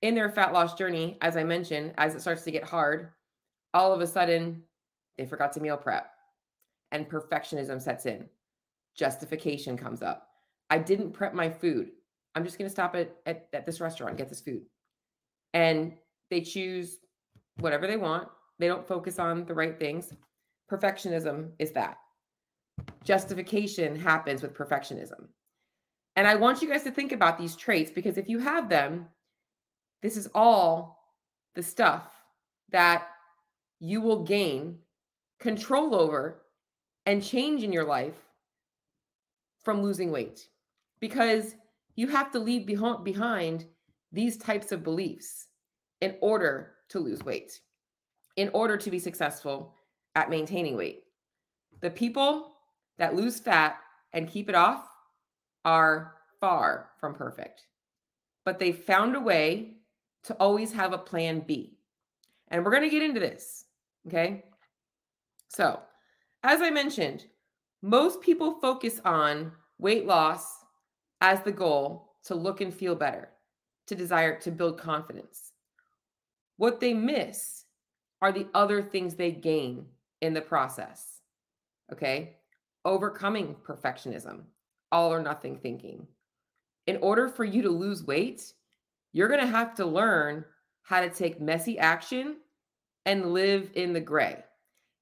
in 0.01 0.15
their 0.15 0.29
fat 0.29 0.53
loss 0.53 0.75
journey, 0.75 1.17
as 1.21 1.37
I 1.37 1.43
mentioned, 1.43 1.93
as 1.97 2.15
it 2.15 2.21
starts 2.21 2.43
to 2.43 2.51
get 2.51 2.63
hard, 2.63 3.09
all 3.73 3.93
of 3.93 4.01
a 4.01 4.07
sudden 4.07 4.63
they 5.17 5.25
forgot 5.25 5.51
to 5.53 5.59
meal 5.59 5.77
prep 5.77 6.11
and 6.91 7.09
perfectionism 7.09 7.81
sets 7.81 8.05
in. 8.05 8.27
Justification 8.95 9.77
comes 9.77 10.01
up. 10.01 10.27
I 10.69 10.77
didn't 10.79 11.11
prep 11.11 11.33
my 11.33 11.49
food. 11.49 11.91
I'm 12.35 12.43
just 12.43 12.57
going 12.57 12.67
to 12.67 12.71
stop 12.71 12.95
at, 12.95 13.15
at, 13.25 13.47
at 13.53 13.65
this 13.65 13.81
restaurant 13.81 14.17
get 14.17 14.29
this 14.29 14.41
food. 14.41 14.63
And 15.53 15.93
they 16.29 16.41
choose 16.41 16.99
whatever 17.59 17.87
they 17.87 17.97
want. 17.97 18.27
They 18.59 18.67
don't 18.67 18.87
focus 18.87 19.17
on 19.19 19.45
the 19.45 19.53
right 19.53 19.79
things. 19.79 20.13
Perfectionism 20.71 21.51
is 21.59 21.71
that. 21.71 21.97
justification 23.03 23.95
happens 23.95 24.41
with 24.41 24.53
perfectionism. 24.53 25.27
And 26.15 26.27
I 26.27 26.35
want 26.35 26.61
you 26.61 26.69
guys 26.69 26.83
to 26.83 26.91
think 26.91 27.11
about 27.11 27.37
these 27.37 27.55
traits 27.55 27.91
because 27.91 28.17
if 28.17 28.27
you 28.27 28.39
have 28.39 28.69
them, 28.69 29.07
this 30.01 30.17
is 30.17 30.27
all 30.33 31.13
the 31.55 31.63
stuff 31.63 32.03
that 32.71 33.07
you 33.79 34.01
will 34.01 34.23
gain 34.23 34.79
control 35.39 35.95
over 35.95 36.43
and 37.05 37.23
change 37.23 37.63
in 37.63 37.71
your 37.71 37.85
life 37.85 38.15
from 39.63 39.81
losing 39.81 40.11
weight 40.11 40.47
because 40.99 41.55
you 41.95 42.07
have 42.07 42.31
to 42.31 42.39
leave 42.39 42.65
behind 42.65 43.65
these 44.11 44.37
types 44.37 44.71
of 44.71 44.83
beliefs 44.83 45.47
in 46.01 46.15
order 46.21 46.73
to 46.89 46.99
lose 46.99 47.23
weight, 47.23 47.59
in 48.35 48.49
order 48.53 48.77
to 48.77 48.91
be 48.91 48.99
successful 48.99 49.73
at 50.15 50.29
maintaining 50.29 50.77
weight. 50.77 51.03
The 51.81 51.89
people 51.89 52.53
that 52.97 53.15
lose 53.15 53.39
fat 53.39 53.77
and 54.13 54.29
keep 54.29 54.49
it 54.49 54.55
off 54.55 54.87
are 55.65 56.13
far 56.39 56.89
from 56.99 57.13
perfect, 57.13 57.67
but 58.45 58.59
they 58.59 58.71
found 58.71 59.15
a 59.15 59.19
way 59.19 59.76
to 60.27 60.33
always 60.35 60.73
have 60.73 60.91
a 60.91 60.97
plan 60.97 61.39
B. 61.39 61.77
And 62.49 62.63
we're 62.63 62.71
going 62.71 62.83
to 62.83 62.89
get 62.89 63.01
into 63.01 63.19
this. 63.19 63.65
Okay. 64.07 64.43
So, 65.47 65.79
as 66.43 66.61
I 66.61 66.69
mentioned, 66.69 67.25
most 67.81 68.21
people 68.21 68.59
focus 68.59 68.99
on 69.05 69.53
weight 69.79 70.05
loss 70.05 70.65
as 71.21 71.41
the 71.41 71.51
goal 71.51 72.15
to 72.25 72.35
look 72.35 72.59
and 72.59 72.73
feel 72.73 72.93
better, 72.93 73.29
to 73.87 73.95
desire 73.95 74.37
to 74.41 74.51
build 74.51 74.77
confidence. 74.77 75.53
What 76.57 76.81
they 76.81 76.93
miss 76.93 77.63
are 78.21 78.33
the 78.33 78.47
other 78.53 78.81
things 78.83 79.15
they 79.15 79.31
gain 79.31 79.85
in 80.21 80.33
the 80.33 80.41
process. 80.41 81.21
Okay. 81.93 82.35
Overcoming 82.83 83.55
perfectionism, 83.65 84.41
all 84.91 85.13
or 85.13 85.21
nothing 85.21 85.57
thinking. 85.57 86.05
In 86.85 86.97
order 86.97 87.29
for 87.29 87.45
you 87.45 87.61
to 87.61 87.69
lose 87.69 88.03
weight, 88.03 88.53
you're 89.17 89.27
going 89.27 89.41
to 89.41 89.47
have 89.47 89.73
to 89.73 89.85
learn 89.85 90.45
how 90.83 91.01
to 91.01 91.09
take 91.09 91.41
messy 91.41 91.79
action 91.79 92.37
and 93.07 93.33
live 93.33 93.71
in 93.73 93.91
the 93.91 93.99
gray. 93.99 94.43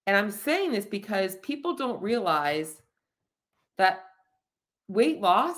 And 0.07 0.15
I'm 0.15 0.31
saying 0.31 0.72
this 0.72 0.86
because 0.86 1.36
people 1.43 1.75
don't 1.75 2.01
realize 2.01 2.81
that 3.77 4.05
weight 4.88 5.19
loss 5.19 5.57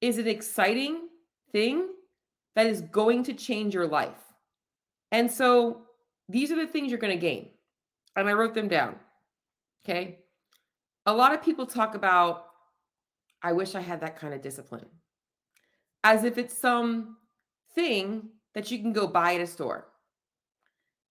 is 0.00 0.18
an 0.18 0.28
exciting 0.28 1.08
thing 1.50 1.88
that 2.54 2.66
is 2.66 2.82
going 2.82 3.24
to 3.24 3.34
change 3.34 3.74
your 3.74 3.88
life. 3.88 4.22
And 5.10 5.28
so 5.28 5.82
these 6.28 6.52
are 6.52 6.56
the 6.56 6.66
things 6.66 6.90
you're 6.90 7.00
going 7.00 7.18
to 7.18 7.20
gain. 7.20 7.48
And 8.14 8.28
I 8.28 8.34
wrote 8.34 8.54
them 8.54 8.68
down. 8.68 8.94
Okay. 9.84 10.20
A 11.06 11.12
lot 11.12 11.34
of 11.34 11.42
people 11.42 11.66
talk 11.66 11.96
about, 11.96 12.46
I 13.42 13.52
wish 13.52 13.74
I 13.74 13.80
had 13.80 14.00
that 14.02 14.16
kind 14.16 14.32
of 14.32 14.42
discipline, 14.42 14.86
as 16.04 16.22
if 16.22 16.38
it's 16.38 16.56
some 16.56 17.16
thing 17.78 18.28
that 18.54 18.70
you 18.70 18.78
can 18.78 18.92
go 18.92 19.06
buy 19.06 19.34
at 19.34 19.40
a 19.40 19.46
store, 19.46 19.86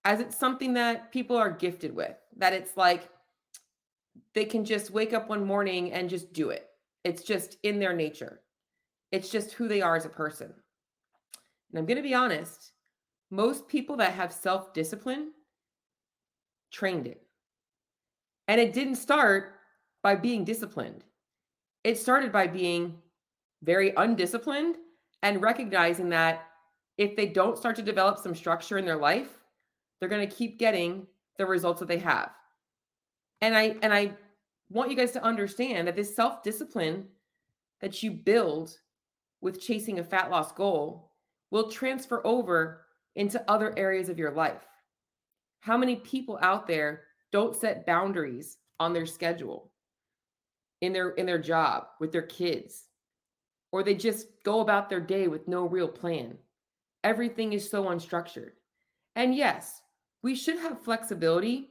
as 0.03 0.19
it's 0.19 0.35
something 0.35 0.73
that 0.73 1.11
people 1.13 1.37
are 1.37 1.49
gifted 1.49 1.95
with, 1.95 2.15
that 2.35 2.51
it's 2.51 2.75
like 2.75 3.09
they 4.33 4.43
can 4.43 4.65
just 4.65 4.91
wake 4.91 5.13
up 5.13 5.29
one 5.29 5.45
morning 5.45 5.93
and 5.93 6.09
just 6.09 6.33
do 6.33 6.49
it. 6.49 6.67
It's 7.05 7.23
just 7.23 7.57
in 7.63 7.79
their 7.79 7.93
nature, 7.93 8.41
it's 9.11 9.29
just 9.29 9.53
who 9.53 9.67
they 9.67 9.81
are 9.81 9.95
as 9.95 10.05
a 10.05 10.09
person. 10.09 10.53
And 11.69 11.79
I'm 11.79 11.85
going 11.85 11.97
to 11.97 12.03
be 12.03 12.13
honest 12.13 12.73
most 13.29 13.67
people 13.67 13.97
that 13.97 14.13
have 14.13 14.31
self 14.31 14.73
discipline 14.73 15.31
trained 16.71 17.07
it. 17.07 17.21
And 18.47 18.59
it 18.61 18.73
didn't 18.73 18.95
start 18.95 19.55
by 20.03 20.15
being 20.15 20.43
disciplined, 20.43 21.03
it 21.83 21.97
started 21.97 22.31
by 22.31 22.47
being 22.47 22.97
very 23.63 23.93
undisciplined 23.95 24.75
and 25.23 25.41
recognizing 25.41 26.09
that 26.09 26.45
if 26.97 27.15
they 27.15 27.27
don't 27.27 27.57
start 27.57 27.75
to 27.75 27.81
develop 27.81 28.17
some 28.17 28.35
structure 28.35 28.77
in 28.77 28.85
their 28.85 28.97
life, 28.97 29.29
they're 29.99 30.09
going 30.09 30.27
to 30.27 30.35
keep 30.35 30.59
getting 30.59 31.07
the 31.37 31.45
results 31.45 31.79
that 31.79 31.87
they 31.87 31.99
have. 31.99 32.31
And 33.41 33.55
I 33.55 33.75
and 33.81 33.93
I 33.93 34.13
want 34.69 34.89
you 34.89 34.97
guys 34.97 35.11
to 35.11 35.23
understand 35.23 35.87
that 35.87 35.95
this 35.95 36.15
self-discipline 36.15 37.05
that 37.81 38.01
you 38.01 38.11
build 38.11 38.77
with 39.41 39.61
chasing 39.61 39.99
a 39.99 40.03
fat 40.03 40.31
loss 40.31 40.51
goal 40.51 41.11
will 41.51 41.69
transfer 41.69 42.25
over 42.25 42.85
into 43.15 43.43
other 43.49 43.77
areas 43.77 44.09
of 44.09 44.19
your 44.19 44.31
life. 44.31 44.65
How 45.59 45.77
many 45.77 45.97
people 45.97 46.39
out 46.41 46.67
there 46.67 47.03
don't 47.31 47.55
set 47.55 47.85
boundaries 47.85 48.57
on 48.79 48.93
their 48.93 49.05
schedule, 49.05 49.71
in 50.81 50.93
their 50.93 51.09
in 51.09 51.25
their 51.25 51.39
job, 51.39 51.87
with 51.99 52.11
their 52.11 52.23
kids, 52.23 52.85
or 53.71 53.83
they 53.83 53.95
just 53.95 54.27
go 54.43 54.61
about 54.61 54.89
their 54.89 54.99
day 54.99 55.27
with 55.27 55.47
no 55.47 55.67
real 55.67 55.87
plan? 55.87 56.37
Everything 57.07 57.53
is 57.53 57.69
so 57.69 57.85
unstructured. 57.85 58.49
And 59.15 59.33
yes, 59.33 59.81
we 60.23 60.35
should 60.35 60.59
have 60.59 60.83
flexibility, 60.83 61.69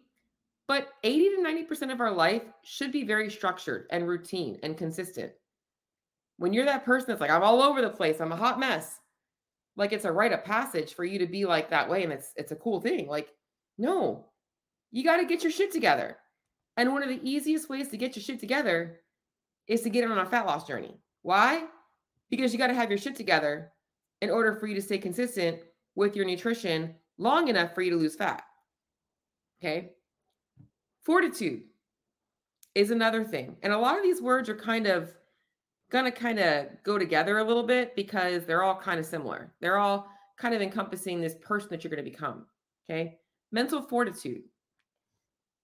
but 0.66 0.88
80 1.04 1.28
to 1.28 1.42
90% 1.42 1.92
of 1.92 2.00
our 2.00 2.10
life 2.10 2.40
should 2.64 2.90
be 2.90 3.04
very 3.04 3.28
structured 3.28 3.86
and 3.90 4.08
routine 4.08 4.58
and 4.62 4.78
consistent. 4.78 5.32
When 6.38 6.54
you're 6.54 6.64
that 6.64 6.86
person 6.86 7.08
that's 7.08 7.20
like, 7.20 7.28
I'm 7.28 7.42
all 7.42 7.60
over 7.60 7.82
the 7.82 7.90
place, 7.90 8.18
I'm 8.18 8.32
a 8.32 8.36
hot 8.36 8.58
mess, 8.58 8.98
like 9.76 9.92
it's 9.92 10.06
a 10.06 10.10
rite 10.10 10.32
of 10.32 10.42
passage 10.42 10.94
for 10.94 11.04
you 11.04 11.18
to 11.18 11.26
be 11.26 11.44
like 11.44 11.68
that 11.68 11.90
way 11.90 12.02
and 12.02 12.14
it's 12.14 12.32
it's 12.36 12.52
a 12.52 12.56
cool 12.56 12.80
thing. 12.80 13.06
Like, 13.06 13.28
no, 13.76 14.30
you 14.90 15.04
got 15.04 15.18
to 15.18 15.26
get 15.26 15.42
your 15.42 15.52
shit 15.52 15.70
together. 15.70 16.16
And 16.78 16.94
one 16.94 17.02
of 17.02 17.10
the 17.10 17.20
easiest 17.22 17.68
ways 17.68 17.88
to 17.88 17.98
get 17.98 18.16
your 18.16 18.22
shit 18.22 18.40
together 18.40 19.00
is 19.68 19.82
to 19.82 19.90
get 19.90 20.10
on 20.10 20.16
a 20.16 20.24
fat 20.24 20.46
loss 20.46 20.66
journey. 20.66 20.96
Why? 21.20 21.64
Because 22.30 22.54
you 22.54 22.58
got 22.58 22.68
to 22.68 22.74
have 22.74 22.88
your 22.88 22.98
shit 22.98 23.16
together 23.16 23.72
in 24.20 24.30
order 24.30 24.54
for 24.54 24.66
you 24.66 24.74
to 24.74 24.82
stay 24.82 24.98
consistent 24.98 25.58
with 25.94 26.16
your 26.16 26.24
nutrition 26.24 26.94
long 27.18 27.48
enough 27.48 27.74
for 27.74 27.82
you 27.82 27.90
to 27.90 27.96
lose 27.96 28.14
fat. 28.14 28.42
Okay. 29.60 29.92
Fortitude 31.04 31.62
is 32.74 32.90
another 32.90 33.24
thing. 33.24 33.56
And 33.62 33.72
a 33.72 33.78
lot 33.78 33.96
of 33.96 34.02
these 34.02 34.20
words 34.20 34.48
are 34.48 34.56
kind 34.56 34.86
of 34.86 35.14
going 35.90 36.04
to 36.04 36.10
kind 36.10 36.38
of 36.38 36.66
go 36.82 36.98
together 36.98 37.38
a 37.38 37.44
little 37.44 37.62
bit 37.62 37.94
because 37.96 38.44
they're 38.44 38.64
all 38.64 38.76
kind 38.76 39.00
of 39.00 39.06
similar. 39.06 39.54
They're 39.60 39.78
all 39.78 40.08
kind 40.36 40.54
of 40.54 40.60
encompassing 40.60 41.20
this 41.20 41.36
person 41.40 41.68
that 41.70 41.84
you're 41.84 41.90
going 41.90 42.04
to 42.04 42.10
become. 42.10 42.46
Okay. 42.88 43.18
Mental 43.52 43.82
fortitude. 43.82 44.42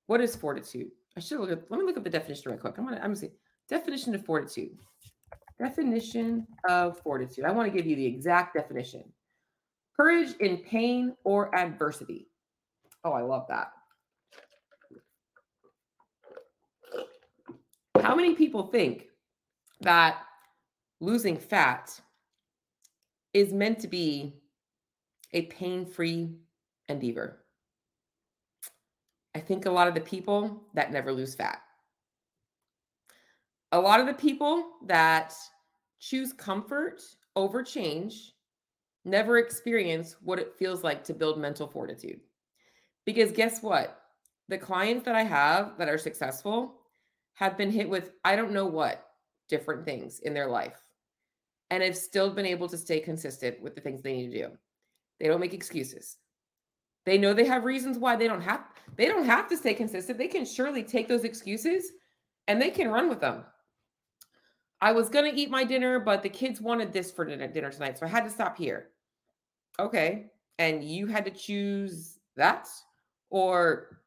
What 0.06 0.20
is 0.20 0.36
fortitude? 0.36 0.90
I 1.16 1.20
should 1.20 1.40
look 1.40 1.50
at, 1.50 1.70
let 1.70 1.78
me 1.78 1.86
look 1.86 1.96
up 1.96 2.04
the 2.04 2.10
definition 2.10 2.50
real 2.50 2.60
quick. 2.60 2.74
I'm 2.78 2.84
going 2.84 2.96
to, 2.96 3.02
I'm 3.02 3.08
going 3.08 3.20
to 3.20 3.20
see 3.20 3.32
definition 3.68 4.14
of 4.14 4.24
fortitude. 4.24 4.78
Definition 5.62 6.46
of 6.68 6.98
fortitude. 7.00 7.44
I 7.44 7.52
want 7.52 7.70
to 7.70 7.76
give 7.76 7.86
you 7.86 7.94
the 7.94 8.06
exact 8.06 8.54
definition 8.54 9.04
courage 9.96 10.34
in 10.40 10.56
pain 10.58 11.14
or 11.24 11.54
adversity. 11.54 12.26
Oh, 13.04 13.12
I 13.12 13.22
love 13.22 13.46
that. 13.48 13.70
How 18.00 18.16
many 18.16 18.34
people 18.34 18.66
think 18.66 19.06
that 19.82 20.18
losing 21.00 21.36
fat 21.36 22.00
is 23.34 23.52
meant 23.52 23.78
to 23.80 23.88
be 23.88 24.34
a 25.32 25.42
pain 25.42 25.86
free 25.86 26.30
endeavor. 26.88 27.38
I 29.34 29.40
think 29.40 29.66
a 29.66 29.70
lot 29.70 29.88
of 29.88 29.94
the 29.94 30.00
people 30.00 30.64
that 30.74 30.92
never 30.92 31.12
lose 31.12 31.34
fat, 31.34 31.62
a 33.72 33.80
lot 33.80 34.00
of 34.00 34.06
the 34.06 34.14
people 34.14 34.64
that 34.86 35.34
choose 36.02 36.32
comfort 36.32 37.00
over 37.36 37.62
change 37.62 38.32
never 39.04 39.38
experience 39.38 40.16
what 40.20 40.38
it 40.38 40.54
feels 40.58 40.82
like 40.82 41.04
to 41.04 41.14
build 41.14 41.38
mental 41.38 41.66
fortitude. 41.66 42.20
Because 43.06 43.30
guess 43.32 43.62
what? 43.62 44.00
The 44.48 44.58
clients 44.58 45.04
that 45.04 45.14
I 45.14 45.22
have 45.22 45.78
that 45.78 45.88
are 45.88 45.98
successful 45.98 46.74
have 47.34 47.56
been 47.56 47.70
hit 47.70 47.88
with, 47.88 48.10
I 48.24 48.36
don't 48.36 48.52
know 48.52 48.66
what, 48.66 49.06
different 49.48 49.84
things 49.84 50.20
in 50.20 50.34
their 50.34 50.48
life 50.48 50.82
and 51.70 51.82
have 51.82 51.96
still 51.96 52.30
been 52.30 52.46
able 52.46 52.68
to 52.68 52.76
stay 52.76 53.00
consistent 53.00 53.62
with 53.62 53.74
the 53.74 53.80
things 53.80 54.02
they 54.02 54.16
need 54.16 54.32
to 54.32 54.48
do. 54.48 54.56
They 55.20 55.28
don't 55.28 55.40
make 55.40 55.54
excuses. 55.54 56.18
They 57.06 57.16
know 57.16 57.32
they 57.32 57.46
have 57.46 57.64
reasons 57.64 57.98
why 57.98 58.16
they 58.16 58.28
don't 58.28 58.42
have 58.42 58.64
they 58.96 59.06
don't 59.06 59.24
have 59.24 59.48
to 59.48 59.56
stay 59.56 59.74
consistent. 59.74 60.18
They 60.18 60.28
can 60.28 60.44
surely 60.44 60.82
take 60.82 61.08
those 61.08 61.24
excuses 61.24 61.92
and 62.46 62.60
they 62.60 62.70
can 62.70 62.88
run 62.88 63.08
with 63.08 63.20
them. 63.20 63.44
I 64.82 64.92
was 64.92 65.08
going 65.08 65.32
to 65.32 65.40
eat 65.40 65.48
my 65.48 65.64
dinner, 65.64 65.98
but 65.98 66.22
the 66.22 66.28
kids 66.28 66.60
wanted 66.60 66.92
this 66.92 67.10
for 67.10 67.24
dinner, 67.24 67.48
tonight, 67.48 67.98
so 67.98 68.04
I 68.04 68.08
had 68.10 68.24
to 68.24 68.30
stop 68.30 68.58
here. 68.58 68.88
Okay. 69.78 70.26
And 70.58 70.84
you 70.84 71.06
had 71.06 71.24
to 71.24 71.30
choose 71.30 72.18
that 72.36 72.68
or 73.30 74.00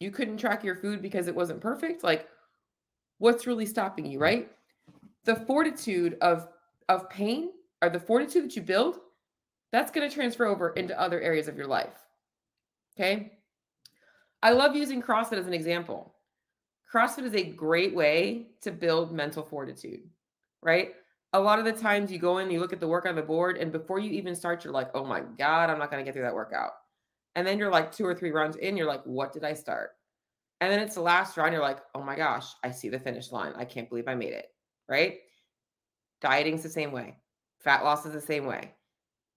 you 0.00 0.10
couldn't 0.10 0.38
track 0.38 0.64
your 0.64 0.76
food 0.76 1.02
because 1.02 1.28
it 1.28 1.34
wasn't 1.34 1.60
perfect? 1.60 2.02
Like 2.02 2.28
what's 3.18 3.46
really 3.46 3.66
stopping 3.66 4.06
you, 4.06 4.18
right? 4.18 4.50
the 5.24 5.36
fortitude 5.36 6.16
of 6.20 6.48
of 6.88 7.08
pain 7.10 7.50
or 7.82 7.88
the 7.88 8.00
fortitude 8.00 8.44
that 8.44 8.56
you 8.56 8.62
build 8.62 8.98
that's 9.72 9.90
going 9.90 10.08
to 10.08 10.14
transfer 10.14 10.46
over 10.46 10.70
into 10.70 10.98
other 11.00 11.20
areas 11.20 11.48
of 11.48 11.56
your 11.56 11.66
life 11.66 12.06
okay 12.96 13.32
i 14.42 14.50
love 14.50 14.76
using 14.76 15.02
crossfit 15.02 15.38
as 15.38 15.46
an 15.46 15.54
example 15.54 16.13
CrossFit 16.94 17.24
is 17.24 17.34
a 17.34 17.42
great 17.42 17.94
way 17.94 18.46
to 18.60 18.70
build 18.70 19.12
mental 19.12 19.42
fortitude, 19.42 20.00
right? 20.62 20.92
A 21.32 21.40
lot 21.40 21.58
of 21.58 21.64
the 21.64 21.72
times 21.72 22.12
you 22.12 22.18
go 22.20 22.38
in, 22.38 22.50
you 22.50 22.60
look 22.60 22.72
at 22.72 22.78
the 22.78 22.86
work 22.86 23.04
on 23.04 23.16
the 23.16 23.22
board, 23.22 23.56
and 23.56 23.72
before 23.72 23.98
you 23.98 24.12
even 24.12 24.36
start, 24.36 24.62
you're 24.62 24.72
like, 24.72 24.90
oh 24.94 25.04
my 25.04 25.20
God, 25.36 25.70
I'm 25.70 25.78
not 25.80 25.90
going 25.90 26.00
to 26.00 26.04
get 26.04 26.14
through 26.14 26.22
that 26.22 26.34
workout. 26.34 26.70
And 27.34 27.44
then 27.44 27.58
you're 27.58 27.72
like 27.72 27.90
two 27.90 28.06
or 28.06 28.14
three 28.14 28.30
runs 28.30 28.54
in, 28.54 28.76
you're 28.76 28.86
like, 28.86 29.02
what 29.02 29.32
did 29.32 29.42
I 29.42 29.54
start? 29.54 29.90
And 30.60 30.70
then 30.70 30.78
it's 30.78 30.94
the 30.94 31.00
last 31.00 31.36
round, 31.36 31.52
you're 31.52 31.62
like, 31.62 31.80
oh 31.96 32.02
my 32.02 32.14
gosh, 32.14 32.46
I 32.62 32.70
see 32.70 32.88
the 32.88 33.00
finish 33.00 33.32
line. 33.32 33.54
I 33.56 33.64
can't 33.64 33.88
believe 33.88 34.06
I 34.06 34.14
made 34.14 34.32
it, 34.32 34.46
right? 34.88 35.18
Dieting's 36.20 36.62
the 36.62 36.68
same 36.68 36.92
way, 36.92 37.16
fat 37.58 37.82
loss 37.82 38.06
is 38.06 38.12
the 38.12 38.20
same 38.20 38.46
way. 38.46 38.72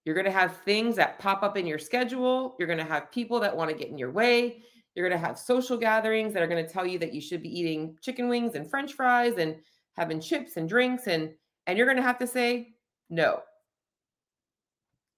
You're 0.05 0.15
going 0.15 0.25
to 0.25 0.31
have 0.31 0.57
things 0.57 0.95
that 0.97 1.17
pop 1.17 1.41
up 1.41 1.57
in 1.57 1.65
your 1.65 1.79
schedule. 1.79 2.55
You're 2.59 2.67
going 2.67 2.77
to 2.77 2.85
have 2.85 3.11
people 3.11 3.39
that 3.39 3.57
want 3.57 3.71
to 3.71 3.75
get 3.75 3.89
in 3.89 3.97
your 3.97 4.11
way. 4.11 4.61
You're 4.97 5.07
going 5.07 5.21
to 5.21 5.27
have 5.27 5.37
social 5.37 5.77
gatherings 5.77 6.33
that 6.33 6.41
are 6.41 6.47
going 6.47 6.65
to 6.65 6.73
tell 6.73 6.87
you 6.87 6.97
that 6.97 7.13
you 7.13 7.21
should 7.21 7.43
be 7.43 7.59
eating 7.59 7.95
chicken 8.01 8.27
wings 8.27 8.55
and 8.55 8.67
french 8.67 8.93
fries 8.93 9.37
and 9.37 9.57
having 9.95 10.19
chips 10.19 10.57
and 10.57 10.67
drinks 10.67 11.05
and 11.05 11.35
and 11.67 11.77
you're 11.77 11.85
going 11.85 11.97
to 11.97 12.03
have 12.03 12.17
to 12.17 12.25
say 12.25 12.73
no. 13.07 13.41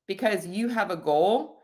Because 0.05 0.45
you 0.45 0.67
have 0.67 0.91
a 0.91 0.97
goal. 0.97 1.59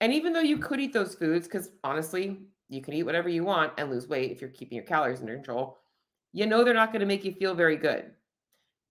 And 0.00 0.14
even 0.14 0.32
though 0.32 0.40
you 0.40 0.56
could 0.56 0.80
eat 0.80 0.94
those 0.94 1.14
foods 1.14 1.46
cuz 1.46 1.68
honestly, 1.84 2.40
you 2.70 2.80
can 2.80 2.94
eat 2.94 3.02
whatever 3.02 3.28
you 3.28 3.44
want 3.44 3.74
and 3.76 3.90
lose 3.90 4.08
weight 4.08 4.30
if 4.30 4.40
you're 4.40 4.48
keeping 4.48 4.76
your 4.76 4.86
calories 4.86 5.20
under 5.20 5.34
control, 5.34 5.76
you 6.32 6.46
know 6.46 6.64
they're 6.64 6.72
not 6.72 6.90
going 6.90 7.00
to 7.00 7.12
make 7.14 7.22
you 7.22 7.34
feel 7.34 7.54
very 7.54 7.76
good. 7.76 8.12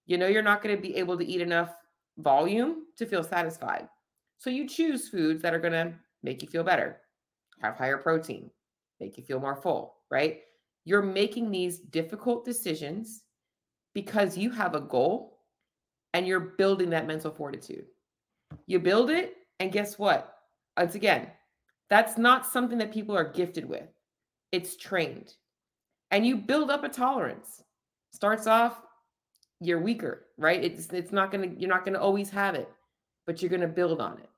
You 0.05 0.19
know 0.19 0.27
you're 0.27 0.43
not 0.43 0.61
going 0.61 0.75
to 0.75 0.81
be 0.81 0.97
able 0.97 1.17
to 1.17 1.25
eat 1.25 1.41
enough 1.41 1.73
volume 2.19 2.85
to 2.97 3.07
feel 3.07 3.23
satisfied. 3.23 3.89
So 4.37 4.51
you 4.51 4.67
choose 4.67 5.09
foods 5.09 5.41
that 5.41 5.55
are 5.55 5.59
going 5.59 5.73
to 5.73 5.95
make 6.21 6.43
you 6.43 6.47
feel 6.47 6.63
better 6.63 7.01
have 7.61 7.75
higher 7.75 7.97
protein, 7.97 8.49
make 8.99 9.17
you 9.17 9.23
feel 9.23 9.39
more 9.39 9.55
full, 9.55 9.95
right? 10.09 10.41
You're 10.85 11.01
making 11.01 11.51
these 11.51 11.79
difficult 11.79 12.43
decisions 12.43 13.23
because 13.93 14.37
you 14.37 14.49
have 14.51 14.75
a 14.75 14.81
goal 14.81 15.39
and 16.13 16.27
you're 16.27 16.39
building 16.39 16.89
that 16.89 17.07
mental 17.07 17.31
fortitude. 17.31 17.85
You 18.65 18.79
build 18.79 19.09
it, 19.09 19.35
and 19.59 19.71
guess 19.71 19.97
what? 19.97 20.35
Once 20.77 20.95
again, 20.95 21.27
that's 21.89 22.17
not 22.17 22.45
something 22.45 22.77
that 22.79 22.93
people 22.93 23.15
are 23.15 23.31
gifted 23.31 23.67
with, 23.67 23.87
it's 24.51 24.75
trained. 24.75 25.33
And 26.09 26.25
you 26.25 26.35
build 26.35 26.69
up 26.69 26.83
a 26.83 26.89
tolerance. 26.89 27.63
Starts 28.11 28.47
off, 28.47 28.81
you're 29.61 29.79
weaker, 29.79 30.25
right? 30.37 30.61
It's 30.61 30.87
it's 30.87 31.11
not 31.13 31.31
gonna, 31.31 31.47
you're 31.57 31.69
not 31.69 31.85
gonna 31.85 31.99
always 31.99 32.29
have 32.31 32.55
it, 32.55 32.69
but 33.25 33.41
you're 33.41 33.51
gonna 33.51 33.67
build 33.67 34.01
on 34.01 34.19
it. 34.19 34.29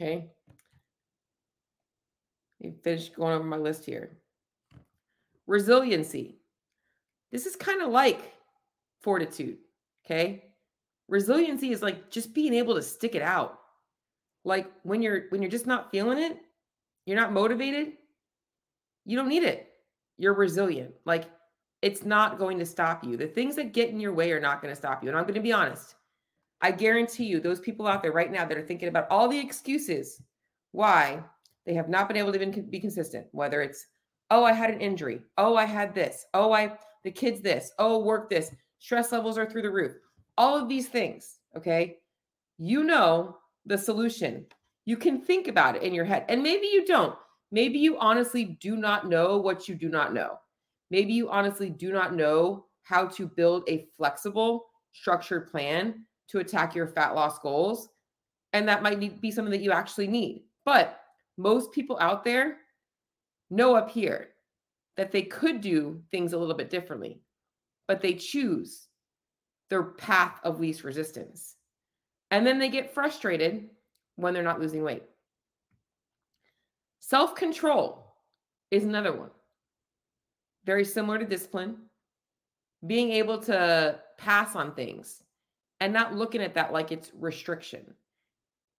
Okay. 0.00 0.30
Me 2.62 2.72
finish 2.82 3.08
going 3.10 3.34
over 3.34 3.44
my 3.44 3.56
list 3.56 3.84
here. 3.84 4.16
Resiliency. 5.46 6.36
This 7.32 7.46
is 7.46 7.56
kind 7.56 7.82
of 7.82 7.90
like 7.90 8.32
fortitude. 9.00 9.58
Okay. 10.04 10.44
Resiliency 11.08 11.72
is 11.72 11.82
like 11.82 12.10
just 12.10 12.32
being 12.32 12.54
able 12.54 12.74
to 12.74 12.82
stick 12.82 13.14
it 13.14 13.22
out. 13.22 13.58
Like 14.44 14.70
when 14.84 15.02
you're 15.02 15.24
when 15.30 15.42
you're 15.42 15.50
just 15.50 15.66
not 15.66 15.90
feeling 15.90 16.18
it, 16.18 16.38
you're 17.04 17.18
not 17.18 17.32
motivated, 17.32 17.92
you 19.04 19.16
don't 19.16 19.28
need 19.28 19.42
it. 19.42 19.68
You're 20.18 20.34
resilient. 20.34 20.94
Like 21.04 21.24
it's 21.80 22.04
not 22.04 22.38
going 22.38 22.58
to 22.60 22.66
stop 22.66 23.02
you. 23.04 23.16
The 23.16 23.26
things 23.26 23.56
that 23.56 23.72
get 23.72 23.90
in 23.90 23.98
your 23.98 24.14
way 24.14 24.30
are 24.30 24.40
not 24.40 24.62
going 24.62 24.72
to 24.72 24.78
stop 24.78 25.02
you. 25.02 25.08
And 25.08 25.18
I'm 25.18 25.24
going 25.24 25.34
to 25.34 25.40
be 25.40 25.52
honest. 25.52 25.96
I 26.60 26.70
guarantee 26.70 27.24
you, 27.24 27.40
those 27.40 27.58
people 27.58 27.88
out 27.88 28.02
there 28.02 28.12
right 28.12 28.30
now 28.30 28.44
that 28.44 28.56
are 28.56 28.62
thinking 28.62 28.88
about 28.88 29.08
all 29.10 29.26
the 29.26 29.38
excuses 29.38 30.22
why 30.70 31.22
they 31.66 31.74
have 31.74 31.88
not 31.88 32.08
been 32.08 32.16
able 32.16 32.32
to 32.32 32.40
even 32.40 32.68
be 32.70 32.80
consistent, 32.80 33.26
whether 33.32 33.62
it's, 33.62 33.86
oh, 34.30 34.44
I 34.44 34.52
had 34.52 34.70
an 34.70 34.80
injury. 34.80 35.20
Oh, 35.38 35.56
I 35.56 35.64
had 35.64 35.94
this. 35.94 36.26
Oh, 36.34 36.52
I, 36.52 36.76
the 37.04 37.10
kids 37.10 37.40
this. 37.40 37.72
Oh, 37.78 37.98
work 37.98 38.28
this. 38.28 38.50
Stress 38.78 39.12
levels 39.12 39.38
are 39.38 39.48
through 39.48 39.62
the 39.62 39.70
roof. 39.70 39.92
All 40.38 40.56
of 40.56 40.68
these 40.68 40.88
things. 40.88 41.38
Okay. 41.56 41.98
You 42.58 42.84
know 42.84 43.36
the 43.66 43.78
solution. 43.78 44.46
You 44.84 44.96
can 44.96 45.20
think 45.20 45.46
about 45.46 45.76
it 45.76 45.82
in 45.82 45.94
your 45.94 46.04
head. 46.04 46.24
And 46.28 46.42
maybe 46.42 46.66
you 46.66 46.84
don't. 46.84 47.16
Maybe 47.52 47.78
you 47.78 47.98
honestly 47.98 48.56
do 48.60 48.76
not 48.76 49.08
know 49.08 49.38
what 49.38 49.68
you 49.68 49.74
do 49.74 49.88
not 49.88 50.14
know. 50.14 50.38
Maybe 50.90 51.12
you 51.12 51.30
honestly 51.30 51.70
do 51.70 51.92
not 51.92 52.14
know 52.14 52.66
how 52.82 53.06
to 53.06 53.26
build 53.26 53.64
a 53.68 53.86
flexible, 53.96 54.66
structured 54.92 55.50
plan 55.50 56.04
to 56.28 56.40
attack 56.40 56.74
your 56.74 56.88
fat 56.88 57.14
loss 57.14 57.38
goals. 57.38 57.88
And 58.52 58.66
that 58.68 58.82
might 58.82 59.20
be 59.20 59.30
something 59.30 59.52
that 59.52 59.62
you 59.62 59.70
actually 59.70 60.08
need. 60.08 60.44
But 60.64 61.01
most 61.36 61.72
people 61.72 61.98
out 62.00 62.24
there 62.24 62.58
know 63.50 63.74
up 63.74 63.90
here 63.90 64.28
that 64.96 65.12
they 65.12 65.22
could 65.22 65.60
do 65.60 66.02
things 66.10 66.32
a 66.32 66.38
little 66.38 66.54
bit 66.54 66.70
differently, 66.70 67.20
but 67.88 68.00
they 68.00 68.14
choose 68.14 68.88
their 69.70 69.82
path 69.82 70.38
of 70.44 70.60
least 70.60 70.84
resistance. 70.84 71.56
And 72.30 72.46
then 72.46 72.58
they 72.58 72.68
get 72.68 72.94
frustrated 72.94 73.70
when 74.16 74.34
they're 74.34 74.42
not 74.42 74.60
losing 74.60 74.82
weight. 74.82 75.02
Self 77.00 77.34
control 77.34 78.14
is 78.70 78.84
another 78.84 79.12
one. 79.12 79.30
Very 80.64 80.84
similar 80.84 81.18
to 81.18 81.26
discipline, 81.26 81.76
being 82.86 83.10
able 83.12 83.38
to 83.38 83.98
pass 84.18 84.54
on 84.54 84.74
things 84.74 85.22
and 85.80 85.92
not 85.92 86.14
looking 86.14 86.42
at 86.42 86.54
that 86.54 86.72
like 86.72 86.92
it's 86.92 87.10
restriction 87.18 87.94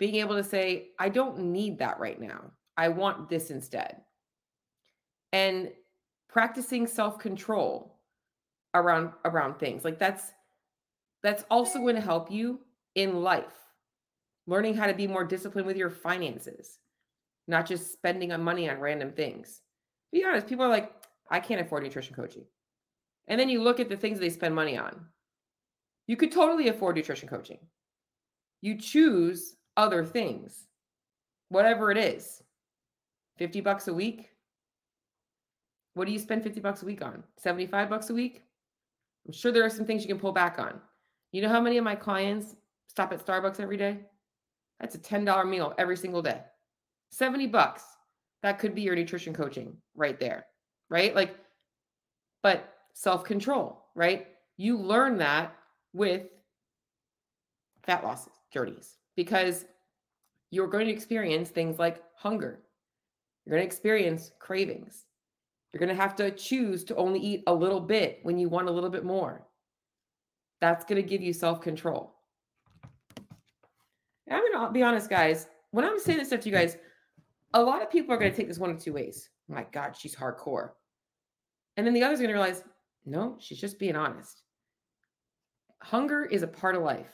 being 0.04 0.16
able 0.16 0.36
to 0.36 0.44
say, 0.44 0.90
I 1.00 1.08
don't 1.08 1.40
need 1.40 1.80
that 1.80 1.98
right 1.98 2.20
now. 2.20 2.52
I 2.76 2.90
want 2.90 3.30
this 3.30 3.52
instead. 3.52 4.02
And 5.32 5.72
practicing 6.28 6.88
self-control 6.88 7.96
around 8.74 9.12
around 9.24 9.60
things. 9.60 9.86
Like 9.86 10.00
that's 10.00 10.34
that's 11.22 11.46
also 11.50 11.80
going 11.80 11.96
to 11.96 12.02
help 12.02 12.30
you 12.30 12.60
in 12.96 13.24
life. 13.24 13.56
Learning 14.46 14.76
how 14.76 14.88
to 14.88 14.94
be 14.94 15.08
more 15.08 15.24
disciplined 15.24 15.68
with 15.68 15.78
your 15.78 15.90
finances, 15.90 16.80
not 17.48 17.66
just 17.66 17.94
spending 17.94 18.34
on 18.34 18.44
money 18.44 18.70
on 18.70 18.80
random 18.80 19.14
things. 19.14 19.62
Be 20.12 20.26
honest, 20.26 20.48
people 20.48 20.66
are 20.66 20.68
like, 20.78 20.92
I 21.32 21.40
can't 21.40 21.62
afford 21.62 21.84
nutrition 21.84 22.14
coaching. 22.14 22.44
And 23.30 23.40
then 23.40 23.48
you 23.48 23.62
look 23.62 23.80
at 23.80 23.88
the 23.88 23.96
things 23.96 24.20
they 24.20 24.30
spend 24.30 24.54
money 24.54 24.78
on. 24.78 25.06
You 26.08 26.18
could 26.18 26.34
totally 26.34 26.68
afford 26.68 26.98
nutrition 26.98 27.30
coaching. 27.30 27.60
You 28.62 28.78
choose 28.78 29.56
other 29.78 30.06
things, 30.06 30.68
whatever 31.50 31.92
it 31.92 31.98
is. 31.98 32.42
50 33.38 33.62
bucks 33.62 33.88
a 33.88 33.94
week. 33.94 34.30
What 35.96 36.06
do 36.06 36.14
you 36.14 36.20
spend 36.20 36.44
50 36.44 36.60
bucks 36.60 36.84
a 36.84 36.86
week 36.86 37.04
on? 37.04 37.24
75 37.38 37.90
bucks 37.90 38.10
a 38.10 38.14
week? 38.14 38.44
I'm 39.28 39.34
sure 39.34 39.52
there 39.52 39.66
are 39.66 39.70
some 39.70 39.86
things 39.86 40.02
you 40.02 40.08
can 40.08 40.20
pull 40.20 40.32
back 40.32 40.60
on. 40.60 40.80
You 41.32 41.42
know 41.42 41.50
how 41.50 41.62
many 41.62 41.78
of 41.78 41.84
my 41.84 41.96
clients 41.96 42.56
stop 42.88 43.12
at 43.12 43.26
Starbucks 43.26 43.60
every 43.60 43.78
day? 43.78 44.00
That's 44.80 44.96
a 44.96 45.00
$10 45.00 45.50
meal 45.50 45.74
every 45.78 45.98
single 45.98 46.22
day. 46.22 46.42
70 47.12 47.48
bucks. 47.48 47.84
That 48.42 48.60
could 48.60 48.76
be 48.76 48.82
your 48.82 48.96
nutrition 48.96 49.34
coaching 49.34 49.78
right 49.96 50.20
there. 50.20 50.46
Right? 50.90 51.16
Like, 51.16 51.36
but 52.42 52.74
self 52.94 53.24
control, 53.24 53.86
right? 53.96 54.28
You 54.58 54.78
learn 54.78 55.18
that 55.18 55.56
with 55.94 56.24
fat 57.84 58.04
loss 58.04 58.28
journeys 58.52 58.98
because 59.16 59.66
you're 60.52 60.68
going 60.68 60.86
to 60.88 60.92
experience 60.92 61.50
things 61.50 61.80
like 61.80 62.02
hunger. 62.16 62.62
You're 63.46 63.58
going 63.58 63.62
to 63.62 63.66
experience 63.68 64.32
cravings. 64.40 65.06
You're 65.72 65.80
going 65.80 65.96
to 65.96 66.02
have 66.02 66.16
to 66.18 66.32
choose 66.32 66.84
to 66.86 66.96
only 66.96 67.20
eat 67.20 67.44
a 67.48 67.54
little 67.54 67.80
bit 67.80 68.20
when 68.24 68.38
you 68.38 68.48
want 68.50 68.70
a 68.70 68.72
little 68.72 68.90
bit 68.90 69.04
more. 69.04 69.48
That's 70.62 70.86
going 70.86 71.02
to 71.02 71.08
give 71.08 71.22
you 71.22 71.34
self 71.34 71.62
control. 71.62 72.14
I'm 74.30 74.40
going 74.40 74.68
to 74.68 74.72
be 74.72 74.84
honest, 74.84 75.10
guys. 75.10 75.48
When 75.72 75.84
I'm 75.84 76.00
saying 76.00 76.20
this 76.20 76.28
stuff 76.28 76.42
to 76.42 76.50
you 76.50 76.56
guys, 76.56 76.78
a 77.54 77.62
lot 77.62 77.82
of 77.82 77.90
people 77.90 78.14
are 78.14 78.18
going 78.18 78.32
to 78.32 78.38
take 78.38 78.48
this 78.48 78.60
one 78.60 78.70
of 78.70 78.80
two 78.80 78.94
ways. 78.94 79.30
My 79.48 79.66
God, 79.72 79.96
she's 79.98 80.16
hardcore. 80.16 80.70
And 81.76 81.86
then 81.86 81.94
the 81.94 82.04
others 82.04 82.20
going 82.20 82.30
to 82.30 82.34
realize, 82.34 82.64
no, 83.06 83.36
she's 83.40 83.60
just 83.60 83.80
being 83.80 83.96
honest. 83.96 84.44
Hunger 85.82 86.26
is 86.26 86.44
a 86.44 86.48
part 86.48 86.76
of 86.76 86.84
life. 86.84 87.12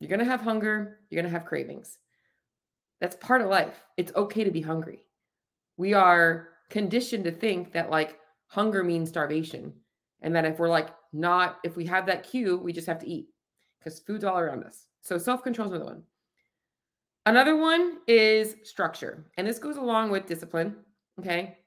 You're 0.00 0.08
going 0.08 0.20
to 0.20 0.24
have 0.24 0.40
hunger, 0.40 0.98
you're 1.08 1.22
going 1.22 1.30
to 1.30 1.38
have 1.38 1.46
cravings. 1.46 1.98
That's 3.00 3.16
part 3.16 3.42
of 3.42 3.48
life. 3.48 3.82
It's 3.96 4.14
okay 4.16 4.44
to 4.44 4.50
be 4.50 4.60
hungry. 4.60 5.04
We 5.76 5.94
are 5.94 6.48
conditioned 6.70 7.24
to 7.24 7.30
think 7.30 7.72
that 7.72 7.90
like 7.90 8.18
hunger 8.46 8.82
means 8.82 9.08
starvation. 9.08 9.72
And 10.22 10.34
that 10.34 10.44
if 10.44 10.58
we're 10.58 10.68
like 10.68 10.88
not, 11.12 11.58
if 11.64 11.76
we 11.76 11.86
have 11.86 12.06
that 12.06 12.28
cue, 12.28 12.58
we 12.58 12.72
just 12.72 12.86
have 12.86 12.98
to 13.00 13.08
eat 13.08 13.28
because 13.78 14.00
food's 14.00 14.24
all 14.24 14.38
around 14.38 14.64
us. 14.64 14.86
So 15.02 15.16
self 15.16 15.42
control 15.42 15.68
is 15.68 15.72
another 15.72 15.86
one. 15.86 16.02
Another 17.26 17.56
one 17.56 17.98
is 18.06 18.56
structure. 18.64 19.26
And 19.36 19.46
this 19.46 19.58
goes 19.58 19.76
along 19.76 20.10
with 20.10 20.26
discipline. 20.26 20.76
Okay. 21.18 21.58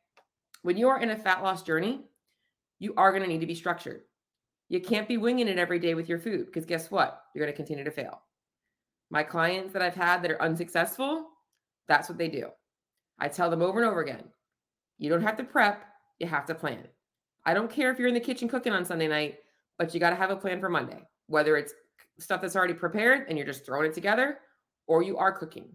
When 0.63 0.77
you 0.77 0.87
are 0.89 0.99
in 0.99 1.11
a 1.11 1.17
fat 1.17 1.43
loss 1.43 1.63
journey, 1.63 2.01
you 2.79 2.93
are 2.95 3.11
going 3.11 3.23
to 3.23 3.29
need 3.29 3.41
to 3.41 3.47
be 3.47 3.55
structured. 3.55 4.01
You 4.69 4.81
can't 4.81 5.07
be 5.07 5.17
winging 5.17 5.47
it 5.47 5.59
every 5.59 5.79
day 5.79 5.93
with 5.93 6.09
your 6.09 6.19
food 6.19 6.45
because 6.47 6.65
guess 6.65 6.89
what? 6.89 7.23
You're 7.33 7.45
going 7.45 7.53
to 7.53 7.57
continue 7.57 7.83
to 7.83 7.91
fail. 7.91 8.21
My 9.09 9.23
clients 9.23 9.73
that 9.73 9.81
I've 9.81 9.95
had 9.95 10.23
that 10.23 10.31
are 10.31 10.41
unsuccessful, 10.41 11.27
that's 11.87 12.09
what 12.09 12.17
they 12.17 12.27
do. 12.27 12.49
I 13.19 13.27
tell 13.27 13.49
them 13.49 13.61
over 13.61 13.79
and 13.79 13.89
over 13.89 14.01
again 14.01 14.23
you 14.97 15.09
don't 15.09 15.21
have 15.21 15.37
to 15.37 15.43
prep, 15.43 15.83
you 16.19 16.27
have 16.27 16.45
to 16.45 16.55
plan. 16.55 16.87
I 17.45 17.53
don't 17.53 17.69
care 17.69 17.91
if 17.91 17.99
you're 17.99 18.07
in 18.07 18.13
the 18.13 18.19
kitchen 18.19 18.47
cooking 18.47 18.73
on 18.73 18.85
Sunday 18.85 19.07
night, 19.07 19.39
but 19.77 19.93
you 19.93 19.99
got 19.99 20.11
to 20.11 20.15
have 20.15 20.29
a 20.29 20.35
plan 20.35 20.59
for 20.59 20.69
Monday, 20.69 21.07
whether 21.27 21.57
it's 21.57 21.73
stuff 22.19 22.41
that's 22.41 22.55
already 22.55 22.73
prepared 22.73 23.27
and 23.27 23.37
you're 23.37 23.47
just 23.47 23.65
throwing 23.65 23.89
it 23.89 23.93
together 23.93 24.37
or 24.87 25.03
you 25.03 25.17
are 25.17 25.31
cooking. 25.31 25.67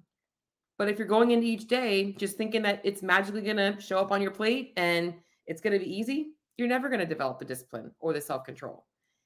But 0.78 0.88
if 0.88 0.98
you're 0.98 1.08
going 1.08 1.32
into 1.32 1.46
each 1.46 1.66
day 1.66 2.12
just 2.12 2.36
thinking 2.36 2.62
that 2.62 2.80
it's 2.84 3.02
magically 3.02 3.42
going 3.42 3.56
to 3.56 3.78
show 3.80 3.98
up 3.98 4.12
on 4.12 4.22
your 4.22 4.30
plate 4.30 4.72
and 4.76 5.14
it's 5.46 5.60
going 5.60 5.78
to 5.78 5.84
be 5.84 5.92
easy, 5.92 6.28
you're 6.58 6.68
never 6.68 6.88
going 6.88 7.00
to 7.00 7.06
develop 7.06 7.38
the 7.38 7.44
discipline 7.44 7.90
or 8.00 8.12
the 8.12 8.20
self 8.20 8.44
control 8.44 8.84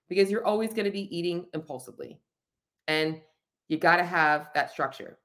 because 0.08 0.30
you're 0.30 0.46
always 0.46 0.72
going 0.74 0.84
to 0.84 0.90
be 0.90 1.14
eating 1.16 1.46
impulsively. 1.54 2.20
And 2.86 3.20
you 3.68 3.78
got 3.78 3.96
to 3.96 4.04
have 4.04 4.50
that 4.54 4.70
structure. 4.70 5.18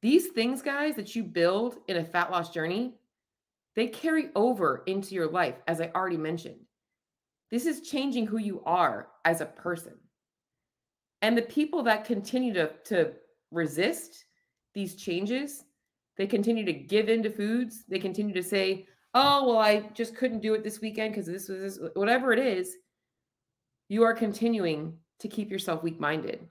These 0.00 0.28
things, 0.28 0.62
guys, 0.62 0.94
that 0.94 1.16
you 1.16 1.24
build 1.24 1.78
in 1.88 1.96
a 1.96 2.04
fat 2.04 2.30
loss 2.30 2.50
journey, 2.50 2.94
they 3.74 3.88
carry 3.88 4.28
over 4.36 4.84
into 4.86 5.14
your 5.14 5.26
life, 5.26 5.56
as 5.66 5.80
I 5.80 5.90
already 5.94 6.16
mentioned. 6.16 6.60
This 7.50 7.66
is 7.66 7.88
changing 7.88 8.26
who 8.26 8.38
you 8.38 8.62
are 8.64 9.08
as 9.24 9.40
a 9.40 9.46
person. 9.46 9.94
And 11.22 11.36
the 11.36 11.42
people 11.42 11.82
that 11.84 12.04
continue 12.04 12.52
to, 12.54 12.70
to 12.84 13.12
resist 13.50 14.26
these 14.74 14.94
changes, 14.94 15.64
they 16.16 16.26
continue 16.26 16.64
to 16.64 16.72
give 16.72 17.08
into 17.08 17.30
foods, 17.30 17.84
they 17.88 17.98
continue 17.98 18.34
to 18.34 18.42
say, 18.42 18.86
oh, 19.16 19.48
well, 19.48 19.58
I 19.58 19.80
just 19.94 20.14
couldn't 20.14 20.40
do 20.42 20.52
it 20.52 20.62
this 20.62 20.82
weekend 20.82 21.12
because 21.12 21.26
this 21.26 21.48
was 21.48 21.78
this, 21.78 21.88
whatever 21.94 22.34
it 22.34 22.38
is, 22.38 22.76
you 23.88 24.02
are 24.02 24.12
continuing 24.12 24.92
to 25.20 25.28
keep 25.28 25.50
yourself 25.50 25.82
weak 25.82 25.98
minded. 25.98 26.46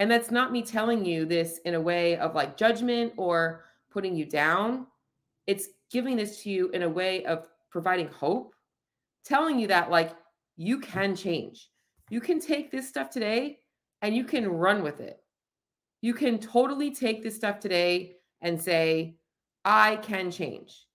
And 0.00 0.10
that's 0.10 0.32
not 0.32 0.50
me 0.50 0.62
telling 0.62 1.04
you 1.04 1.24
this 1.24 1.60
in 1.64 1.74
a 1.74 1.80
way 1.80 2.16
of 2.16 2.34
like 2.34 2.56
judgment 2.56 3.12
or 3.16 3.64
putting 3.92 4.16
you 4.16 4.24
down. 4.24 4.88
It's 5.46 5.68
giving 5.92 6.16
this 6.16 6.42
to 6.42 6.50
you 6.50 6.70
in 6.70 6.82
a 6.82 6.88
way 6.88 7.24
of 7.26 7.46
providing 7.70 8.08
hope, 8.08 8.54
telling 9.24 9.60
you 9.60 9.68
that 9.68 9.90
like 9.90 10.12
you 10.56 10.80
can 10.80 11.14
change. 11.14 11.70
You 12.08 12.20
can 12.20 12.40
take 12.40 12.72
this 12.72 12.88
stuff 12.88 13.10
today 13.10 13.58
and 14.02 14.16
you 14.16 14.24
can 14.24 14.48
run 14.48 14.82
with 14.82 15.00
it. 15.00 15.20
You 16.02 16.14
can 16.14 16.38
totally 16.38 16.92
take 16.92 17.22
this 17.22 17.36
stuff 17.36 17.60
today 17.60 18.16
and 18.40 18.60
say, 18.60 19.16
I 19.64 19.96
can 19.96 20.32
change. 20.32 20.86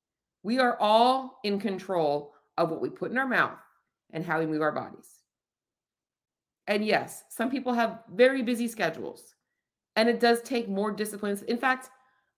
We 0.46 0.60
are 0.60 0.78
all 0.80 1.40
in 1.44 1.60
control 1.60 2.36
of 2.60 2.70
what 2.70 2.80
we 2.80 2.92
put 2.92 3.10
in 3.10 3.18
our 3.18 3.28
mouth 3.28 3.58
and 4.12 4.24
how 4.24 4.38
we 4.38 4.46
move 4.46 4.62
our 4.62 4.72
bodies. 4.72 5.22
And 6.68 6.86
yes, 6.86 7.24
some 7.30 7.50
people 7.50 7.74
have 7.74 8.04
very 8.14 8.44
busy 8.44 8.68
schedules, 8.68 9.34
and 9.96 10.08
it 10.08 10.20
does 10.20 10.44
take 10.44 10.70
more 10.70 10.92
disciplines. 10.92 11.42
In 11.42 11.58
fact, 11.58 11.90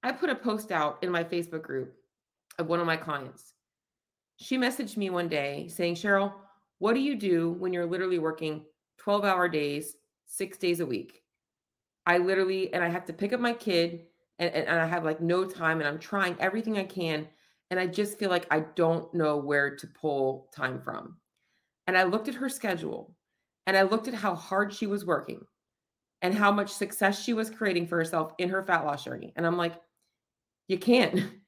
I 0.04 0.13
put 0.13 0.30
a 0.30 0.36
post 0.36 0.72
out 0.72 1.00
in 1.04 1.12
my 1.12 1.22
Facebook 1.22 1.63
group 1.63 1.96
of 2.58 2.67
one 2.67 2.80
of 2.80 2.86
my 2.86 2.96
clients. 2.96 3.56
She 4.38 4.58
messaged 4.58 4.96
me 4.96 5.10
one 5.10 5.28
day 5.28 5.67
saying, 5.67 5.96
Cheryl, 5.96 6.32
what 6.80 6.93
do 6.93 7.02
you 7.02 7.13
do 7.13 7.50
when 7.60 7.74
you're 7.74 7.86
literally 7.86 8.20
working 8.20 8.63
12 9.00 9.26
hour 9.26 9.50
days, 9.50 9.98
six 10.26 10.58
days 10.58 10.80
a 10.80 10.86
week? 10.86 11.24
I 12.06 12.20
literally, 12.20 12.74
and 12.74 12.86
I 12.86 12.88
have 12.88 13.04
to 13.08 13.13
pick 13.13 13.34
up 13.34 13.41
my 13.41 13.52
kid 13.52 14.06
and, 14.39 14.50
and, 14.54 14.65
and 14.65 14.80
I 14.80 14.86
have 14.86 15.04
like 15.04 15.20
no 15.20 15.43
time 15.43 15.80
and 15.82 15.89
I'm 15.89 16.00
trying 16.00 16.38
everything 16.39 16.78
I 16.78 16.86
can. 16.86 17.28
And 17.69 17.80
I 17.80 17.88
just 17.88 18.17
feel 18.17 18.30
like 18.30 18.47
I 18.49 18.62
don't 18.75 19.13
know 19.13 19.38
where 19.38 19.75
to 19.75 19.88
pull 19.88 20.49
time 20.56 20.82
from. 20.82 21.17
And 21.88 21.97
I 21.97 22.03
looked 22.03 22.27
at 22.27 22.36
her 22.36 22.49
schedule 22.49 23.15
and 23.65 23.75
I 23.75 23.84
looked 23.84 24.08
at 24.08 24.13
how 24.13 24.36
hard 24.36 24.73
she 24.73 24.88
was 24.88 25.06
working 25.06 25.41
and 26.21 26.34
how 26.34 26.51
much 26.51 26.71
success 26.71 27.21
she 27.21 27.34
was 27.34 27.49
creating 27.49 27.88
for 27.88 27.97
herself 27.97 28.32
in 28.38 28.49
her 28.49 28.63
fat 28.63 28.86
loss 28.86 29.03
journey. 29.03 29.34
And 29.36 29.45
I'm 29.45 29.58
like, 29.58 29.75
you 30.67 30.77
can't. 30.77 31.23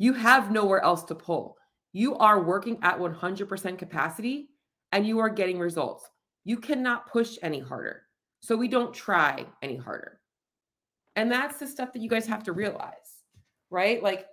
You 0.00 0.12
have 0.12 0.52
nowhere 0.52 0.80
else 0.80 1.02
to 1.06 1.14
pull. 1.16 1.56
You 1.92 2.16
are 2.18 2.40
working 2.40 2.78
at 2.82 3.00
100% 3.00 3.78
capacity 3.78 4.50
and 4.92 5.04
you 5.04 5.18
are 5.18 5.28
getting 5.28 5.58
results. 5.58 6.08
You 6.44 6.56
cannot 6.58 7.10
push 7.10 7.36
any 7.42 7.58
harder. 7.58 8.02
So 8.40 8.56
we 8.56 8.68
don't 8.68 8.94
try 8.94 9.44
any 9.60 9.76
harder. 9.76 10.20
And 11.16 11.32
that's 11.32 11.58
the 11.58 11.66
stuff 11.66 11.92
that 11.92 12.00
you 12.00 12.08
guys 12.08 12.26
have 12.26 12.44
to 12.44 12.52
realize, 12.52 13.24
right? 13.70 14.00
Like 14.00 14.26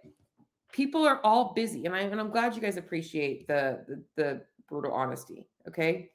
people 0.75 1.07
are 1.07 1.21
all 1.23 1.53
busy 1.53 1.85
and 1.85 1.95
I 1.95 2.01
and 2.01 2.19
I'm 2.19 2.29
glad 2.29 2.53
you 2.53 2.61
guys 2.61 2.75
appreciate 2.75 3.47
the 3.47 3.85
the, 3.87 4.03
the 4.21 4.41
brutal 4.67 4.91
honesty, 4.91 5.47
okay? 5.67 6.09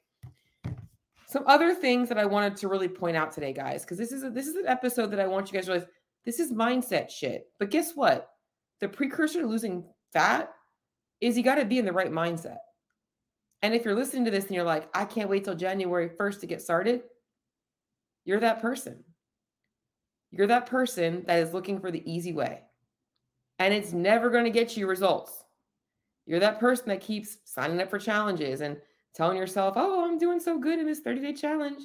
Some 1.25 1.43
other 1.47 1.73
things 1.73 2.09
that 2.09 2.19
I 2.19 2.25
wanted 2.25 2.57
to 2.57 2.67
really 2.67 2.89
point 2.89 3.17
out 3.17 3.31
today, 3.31 3.53
guys, 3.53 3.83
because 3.83 3.97
this 3.97 4.11
is 4.11 4.23
a, 4.23 4.29
this 4.29 4.47
is 4.47 4.55
an 4.55 4.67
episode 4.67 5.07
that 5.07 5.19
I 5.19 5.27
want 5.27 5.47
you 5.47 5.57
guys 5.57 5.65
to 5.65 5.71
realize 5.71 5.89
this 6.25 6.39
is 6.39 6.51
mindset 6.51 7.09
shit. 7.09 7.47
But 7.57 7.71
guess 7.71 7.93
what? 7.95 8.29
The 8.81 8.89
precursor 8.89 9.41
to 9.41 9.47
losing 9.47 9.85
fat 10.13 10.53
is 11.21 11.37
you 11.37 11.43
got 11.43 11.55
to 11.55 11.65
be 11.65 11.79
in 11.79 11.85
the 11.85 11.93
right 11.93 12.11
mindset. 12.11 12.57
And 13.61 13.73
if 13.73 13.85
you're 13.85 13.95
listening 13.95 14.25
to 14.25 14.31
this 14.31 14.45
and 14.45 14.55
you're 14.55 14.63
like, 14.63 14.89
I 14.93 15.05
can't 15.05 15.29
wait 15.29 15.45
till 15.45 15.55
January 15.55 16.09
1st 16.09 16.41
to 16.41 16.47
get 16.47 16.61
started, 16.61 17.03
you're 18.25 18.39
that 18.41 18.61
person. 18.61 19.03
You're 20.31 20.47
that 20.47 20.65
person 20.65 21.23
that 21.27 21.39
is 21.39 21.53
looking 21.53 21.79
for 21.79 21.91
the 21.91 22.03
easy 22.11 22.33
way. 22.33 22.63
And 23.61 23.75
it's 23.75 23.93
never 23.93 24.31
going 24.31 24.45
to 24.45 24.49
get 24.49 24.75
you 24.75 24.87
results. 24.87 25.43
You're 26.25 26.39
that 26.39 26.59
person 26.59 26.87
that 26.87 26.99
keeps 26.99 27.37
signing 27.45 27.79
up 27.79 27.91
for 27.91 27.99
challenges 27.99 28.61
and 28.61 28.75
telling 29.13 29.37
yourself, 29.37 29.75
oh, 29.77 30.03
I'm 30.03 30.17
doing 30.17 30.39
so 30.39 30.57
good 30.57 30.79
in 30.79 30.87
this 30.87 31.01
30 31.01 31.21
day 31.21 31.33
challenge. 31.33 31.83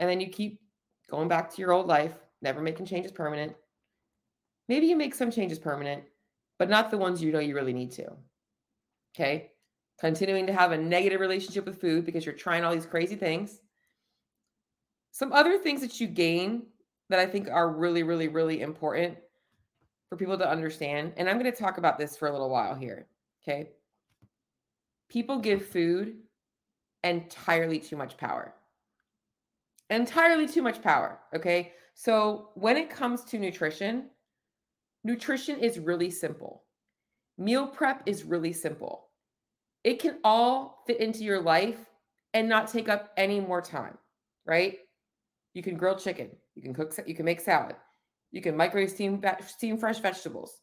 And 0.00 0.10
then 0.10 0.20
you 0.20 0.28
keep 0.28 0.60
going 1.08 1.28
back 1.28 1.48
to 1.48 1.60
your 1.62 1.70
old 1.70 1.86
life, 1.86 2.14
never 2.42 2.60
making 2.60 2.86
changes 2.86 3.12
permanent. 3.12 3.54
Maybe 4.68 4.88
you 4.88 4.96
make 4.96 5.14
some 5.14 5.30
changes 5.30 5.60
permanent, 5.60 6.02
but 6.58 6.68
not 6.68 6.90
the 6.90 6.98
ones 6.98 7.22
you 7.22 7.30
know 7.30 7.38
you 7.38 7.54
really 7.54 7.72
need 7.72 7.92
to. 7.92 8.10
Okay. 9.14 9.52
Continuing 10.00 10.44
to 10.48 10.52
have 10.52 10.72
a 10.72 10.76
negative 10.76 11.20
relationship 11.20 11.66
with 11.66 11.80
food 11.80 12.04
because 12.04 12.26
you're 12.26 12.34
trying 12.34 12.64
all 12.64 12.74
these 12.74 12.84
crazy 12.84 13.14
things. 13.14 13.60
Some 15.12 15.32
other 15.32 15.56
things 15.56 15.80
that 15.82 16.00
you 16.00 16.08
gain 16.08 16.64
that 17.10 17.20
I 17.20 17.26
think 17.26 17.48
are 17.48 17.70
really, 17.70 18.02
really, 18.02 18.26
really 18.26 18.60
important 18.60 19.18
for 20.08 20.16
people 20.16 20.38
to 20.38 20.48
understand. 20.48 21.12
And 21.16 21.28
I'm 21.28 21.38
going 21.38 21.50
to 21.50 21.58
talk 21.58 21.78
about 21.78 21.98
this 21.98 22.16
for 22.16 22.28
a 22.28 22.32
little 22.32 22.50
while 22.50 22.74
here. 22.74 23.06
Okay. 23.42 23.70
People 25.08 25.38
give 25.38 25.66
food 25.66 26.16
entirely 27.04 27.78
too 27.78 27.96
much 27.96 28.16
power. 28.16 28.54
Entirely 29.90 30.48
too 30.48 30.62
much 30.62 30.82
power. 30.82 31.18
Okay. 31.34 31.72
So 31.94 32.50
when 32.54 32.76
it 32.76 32.90
comes 32.90 33.24
to 33.24 33.38
nutrition, 33.38 34.10
nutrition 35.04 35.58
is 35.58 35.78
really 35.78 36.10
simple. 36.10 36.64
Meal 37.38 37.66
prep 37.66 38.02
is 38.06 38.24
really 38.24 38.52
simple. 38.52 39.08
It 39.84 40.00
can 40.00 40.18
all 40.24 40.82
fit 40.86 41.00
into 41.00 41.22
your 41.22 41.40
life 41.40 41.78
and 42.34 42.48
not 42.48 42.68
take 42.68 42.88
up 42.88 43.12
any 43.16 43.40
more 43.40 43.62
time, 43.62 43.96
right? 44.44 44.78
You 45.54 45.62
can 45.62 45.76
grill 45.76 45.96
chicken, 45.96 46.30
you 46.54 46.62
can 46.62 46.74
cook, 46.74 46.92
you 47.06 47.14
can 47.14 47.24
make 47.24 47.40
salad, 47.40 47.76
you 48.36 48.42
can 48.42 48.56
microwave 48.56 48.90
steam 48.90 49.20
steam 49.46 49.78
fresh 49.78 49.98
vegetables, 49.98 50.60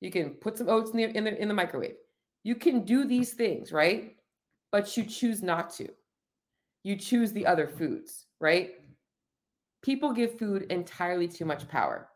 you 0.00 0.10
can 0.10 0.30
put 0.30 0.58
some 0.58 0.68
oats 0.68 0.90
in 0.90 0.98
the 0.98 1.16
in 1.16 1.24
the, 1.24 1.40
in 1.40 1.48
the 1.48 1.54
microwave. 1.54 1.96
You 2.44 2.56
can 2.56 2.84
do 2.84 3.06
these 3.06 3.32
things, 3.32 3.72
right? 3.72 4.16
but 4.72 4.96
you 4.96 5.04
choose 5.04 5.42
not 5.42 5.72
to. 5.74 5.88
You 6.82 6.96
choose 6.96 7.32
the 7.32 7.46
other 7.46 7.68
foods, 7.68 8.26
right? 8.40 8.72
People 9.82 10.12
give 10.12 10.38
food 10.38 10.66
entirely 10.70 11.28
too 11.28 11.44
much 11.44 11.68
power 11.68 12.08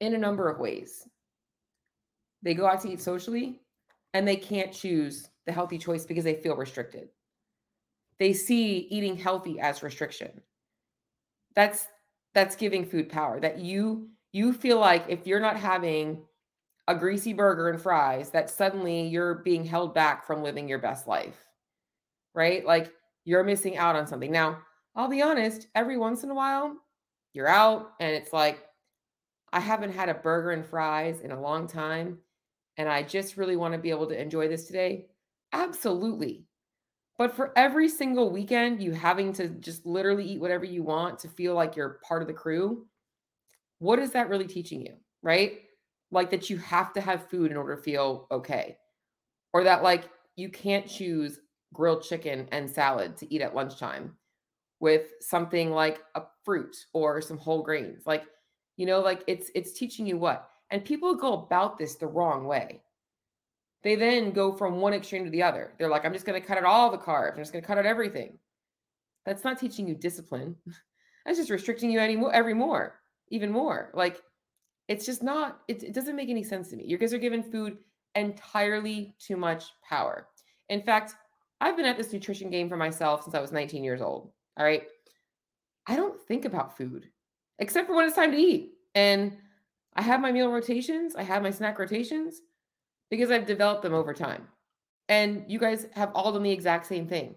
in 0.00 0.14
a 0.14 0.18
number 0.18 0.48
of 0.48 0.58
ways. 0.58 1.06
They 2.42 2.54
go 2.54 2.66
out 2.66 2.80
to 2.82 2.90
eat 2.90 3.00
socially 3.00 3.60
and 4.14 4.26
they 4.26 4.36
can't 4.36 4.72
choose 4.72 5.28
the 5.46 5.52
healthy 5.52 5.78
choice 5.78 6.06
because 6.06 6.24
they 6.24 6.34
feel 6.34 6.56
restricted. 6.56 7.08
They 8.18 8.32
see 8.32 8.88
eating 8.90 9.16
healthy 9.16 9.60
as 9.60 9.82
restriction. 9.82 10.40
That's 11.54 11.86
that's 12.38 12.56
giving 12.56 12.86
food 12.86 13.08
power. 13.08 13.40
That 13.40 13.58
you 13.58 14.10
you 14.32 14.52
feel 14.52 14.78
like 14.78 15.04
if 15.08 15.26
you're 15.26 15.40
not 15.40 15.56
having 15.56 16.22
a 16.88 16.94
greasy 16.94 17.32
burger 17.32 17.68
and 17.68 17.80
fries 17.80 18.30
that 18.30 18.50
suddenly 18.50 19.06
you're 19.08 19.36
being 19.36 19.64
held 19.64 19.94
back 19.94 20.26
from 20.26 20.42
living 20.42 20.68
your 20.68 20.78
best 20.78 21.08
life, 21.08 21.36
right? 22.34 22.64
Like 22.64 22.92
you're 23.24 23.44
missing 23.44 23.76
out 23.76 23.96
on 23.96 24.06
something. 24.06 24.32
Now, 24.32 24.60
I'll 24.96 25.08
be 25.08 25.22
honest, 25.22 25.68
every 25.74 25.98
once 25.98 26.24
in 26.24 26.30
a 26.30 26.34
while, 26.34 26.76
you're 27.34 27.48
out 27.48 27.92
and 28.00 28.14
it's 28.14 28.32
like, 28.32 28.64
I 29.52 29.60
haven't 29.60 29.92
had 29.94 30.08
a 30.10 30.14
burger 30.14 30.52
and 30.52 30.66
fries 30.66 31.20
in 31.20 31.32
a 31.32 31.40
long 31.40 31.68
time. 31.68 32.18
And 32.78 32.88
I 32.88 33.04
just 33.04 33.36
really 33.36 33.56
want 33.56 33.74
to 33.74 33.78
be 33.78 33.90
able 33.90 34.08
to 34.08 34.20
enjoy 34.20 34.48
this 34.48 34.66
today. 34.66 35.08
Absolutely. 35.52 36.47
But 37.18 37.34
for 37.34 37.52
every 37.56 37.88
single 37.88 38.30
weekend, 38.30 38.80
you 38.80 38.92
having 38.92 39.32
to 39.34 39.48
just 39.48 39.84
literally 39.84 40.24
eat 40.24 40.40
whatever 40.40 40.64
you 40.64 40.84
want 40.84 41.18
to 41.20 41.28
feel 41.28 41.52
like 41.54 41.74
you're 41.74 41.98
part 42.06 42.22
of 42.22 42.28
the 42.28 42.34
crew, 42.34 42.86
what 43.80 43.98
is 43.98 44.12
that 44.12 44.28
really 44.28 44.46
teaching 44.46 44.80
you? 44.80 44.94
Right? 45.20 45.62
Like 46.12 46.30
that 46.30 46.48
you 46.48 46.58
have 46.58 46.92
to 46.92 47.00
have 47.00 47.28
food 47.28 47.50
in 47.50 47.56
order 47.56 47.74
to 47.74 47.82
feel 47.82 48.28
okay. 48.30 48.78
Or 49.52 49.64
that 49.64 49.82
like 49.82 50.08
you 50.36 50.48
can't 50.48 50.86
choose 50.88 51.40
grilled 51.74 52.02
chicken 52.04 52.48
and 52.52 52.70
salad 52.70 53.16
to 53.16 53.34
eat 53.34 53.42
at 53.42 53.54
lunchtime 53.54 54.16
with 54.80 55.08
something 55.20 55.72
like 55.72 56.00
a 56.14 56.22
fruit 56.44 56.76
or 56.94 57.20
some 57.20 57.36
whole 57.36 57.62
grains. 57.62 58.04
Like 58.06 58.24
you 58.76 58.86
know 58.86 59.00
like 59.00 59.24
it's 59.26 59.50
it's 59.56 59.72
teaching 59.72 60.06
you 60.06 60.18
what? 60.18 60.48
And 60.70 60.84
people 60.84 61.16
go 61.16 61.32
about 61.32 61.78
this 61.78 61.96
the 61.96 62.06
wrong 62.06 62.46
way 62.46 62.82
they 63.82 63.94
then 63.94 64.32
go 64.32 64.52
from 64.52 64.80
one 64.80 64.92
extreme 64.92 65.24
to 65.24 65.30
the 65.30 65.42
other. 65.42 65.72
They're 65.78 65.88
like, 65.88 66.04
I'm 66.04 66.12
just 66.12 66.26
going 66.26 66.40
to 66.40 66.46
cut 66.46 66.58
out 66.58 66.64
all 66.64 66.90
the 66.90 66.98
carbs. 66.98 67.32
I'm 67.32 67.38
just 67.38 67.52
going 67.52 67.62
to 67.62 67.66
cut 67.66 67.78
out 67.78 67.86
everything. 67.86 68.38
That's 69.24 69.44
not 69.44 69.58
teaching 69.58 69.86
you 69.86 69.94
discipline. 69.94 70.56
That's 71.26 71.38
just 71.38 71.50
restricting 71.50 71.90
you 71.90 72.00
any 72.00 72.16
more, 72.16 72.32
every 72.32 72.54
more, 72.54 73.00
even 73.28 73.50
more. 73.50 73.90
Like, 73.94 74.22
it's 74.88 75.04
just 75.04 75.22
not, 75.22 75.60
it, 75.68 75.82
it 75.82 75.94
doesn't 75.94 76.16
make 76.16 76.30
any 76.30 76.42
sense 76.42 76.68
to 76.70 76.76
me. 76.76 76.84
Your 76.86 76.98
guys 76.98 77.12
are 77.12 77.18
given 77.18 77.42
food 77.42 77.78
entirely 78.14 79.14
too 79.18 79.36
much 79.36 79.64
power. 79.86 80.28
In 80.70 80.82
fact, 80.82 81.14
I've 81.60 81.76
been 81.76 81.86
at 81.86 81.96
this 81.96 82.12
nutrition 82.12 82.50
game 82.50 82.68
for 82.68 82.76
myself 82.76 83.24
since 83.24 83.34
I 83.34 83.40
was 83.40 83.52
19 83.52 83.84
years 83.84 84.00
old. 84.00 84.32
All 84.56 84.64
right. 84.64 84.84
I 85.86 85.96
don't 85.96 86.20
think 86.20 86.44
about 86.44 86.76
food 86.76 87.08
except 87.58 87.86
for 87.86 87.94
when 87.94 88.06
it's 88.06 88.16
time 88.16 88.32
to 88.32 88.38
eat. 88.38 88.72
And 88.94 89.36
I 89.94 90.02
have 90.02 90.20
my 90.20 90.32
meal 90.32 90.50
rotations, 90.50 91.16
I 91.16 91.22
have 91.22 91.42
my 91.42 91.50
snack 91.50 91.78
rotations 91.78 92.40
because 93.10 93.30
I've 93.30 93.46
developed 93.46 93.82
them 93.82 93.94
over 93.94 94.12
time. 94.12 94.46
And 95.08 95.44
you 95.48 95.58
guys 95.58 95.86
have 95.94 96.10
all 96.14 96.32
done 96.32 96.42
the 96.42 96.50
exact 96.50 96.86
same 96.86 97.06
thing. 97.06 97.34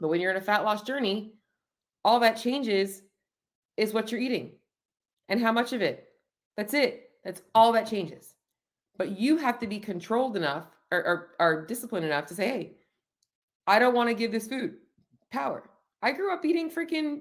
But 0.00 0.08
when 0.08 0.20
you're 0.20 0.30
in 0.30 0.36
a 0.36 0.40
fat 0.40 0.64
loss 0.64 0.82
journey, 0.82 1.34
all 2.04 2.20
that 2.20 2.36
changes 2.36 3.02
is 3.76 3.92
what 3.92 4.10
you're 4.10 4.20
eating 4.20 4.52
and 5.28 5.40
how 5.40 5.52
much 5.52 5.72
of 5.72 5.82
it. 5.82 6.08
That's 6.56 6.74
it. 6.74 7.10
That's 7.24 7.42
all 7.54 7.72
that 7.72 7.88
changes. 7.88 8.34
But 8.98 9.18
you 9.18 9.36
have 9.38 9.58
to 9.60 9.66
be 9.66 9.78
controlled 9.78 10.36
enough 10.36 10.66
or, 10.90 10.98
or, 10.98 11.28
or 11.40 11.66
disciplined 11.66 12.06
enough 12.06 12.26
to 12.26 12.34
say, 12.34 12.48
hey, 12.48 12.76
I 13.66 13.78
don't 13.78 13.94
want 13.94 14.08
to 14.10 14.14
give 14.14 14.32
this 14.32 14.46
food 14.46 14.74
power. 15.32 15.70
I 16.02 16.12
grew 16.12 16.32
up 16.32 16.44
eating 16.44 16.70
freaking 16.70 17.20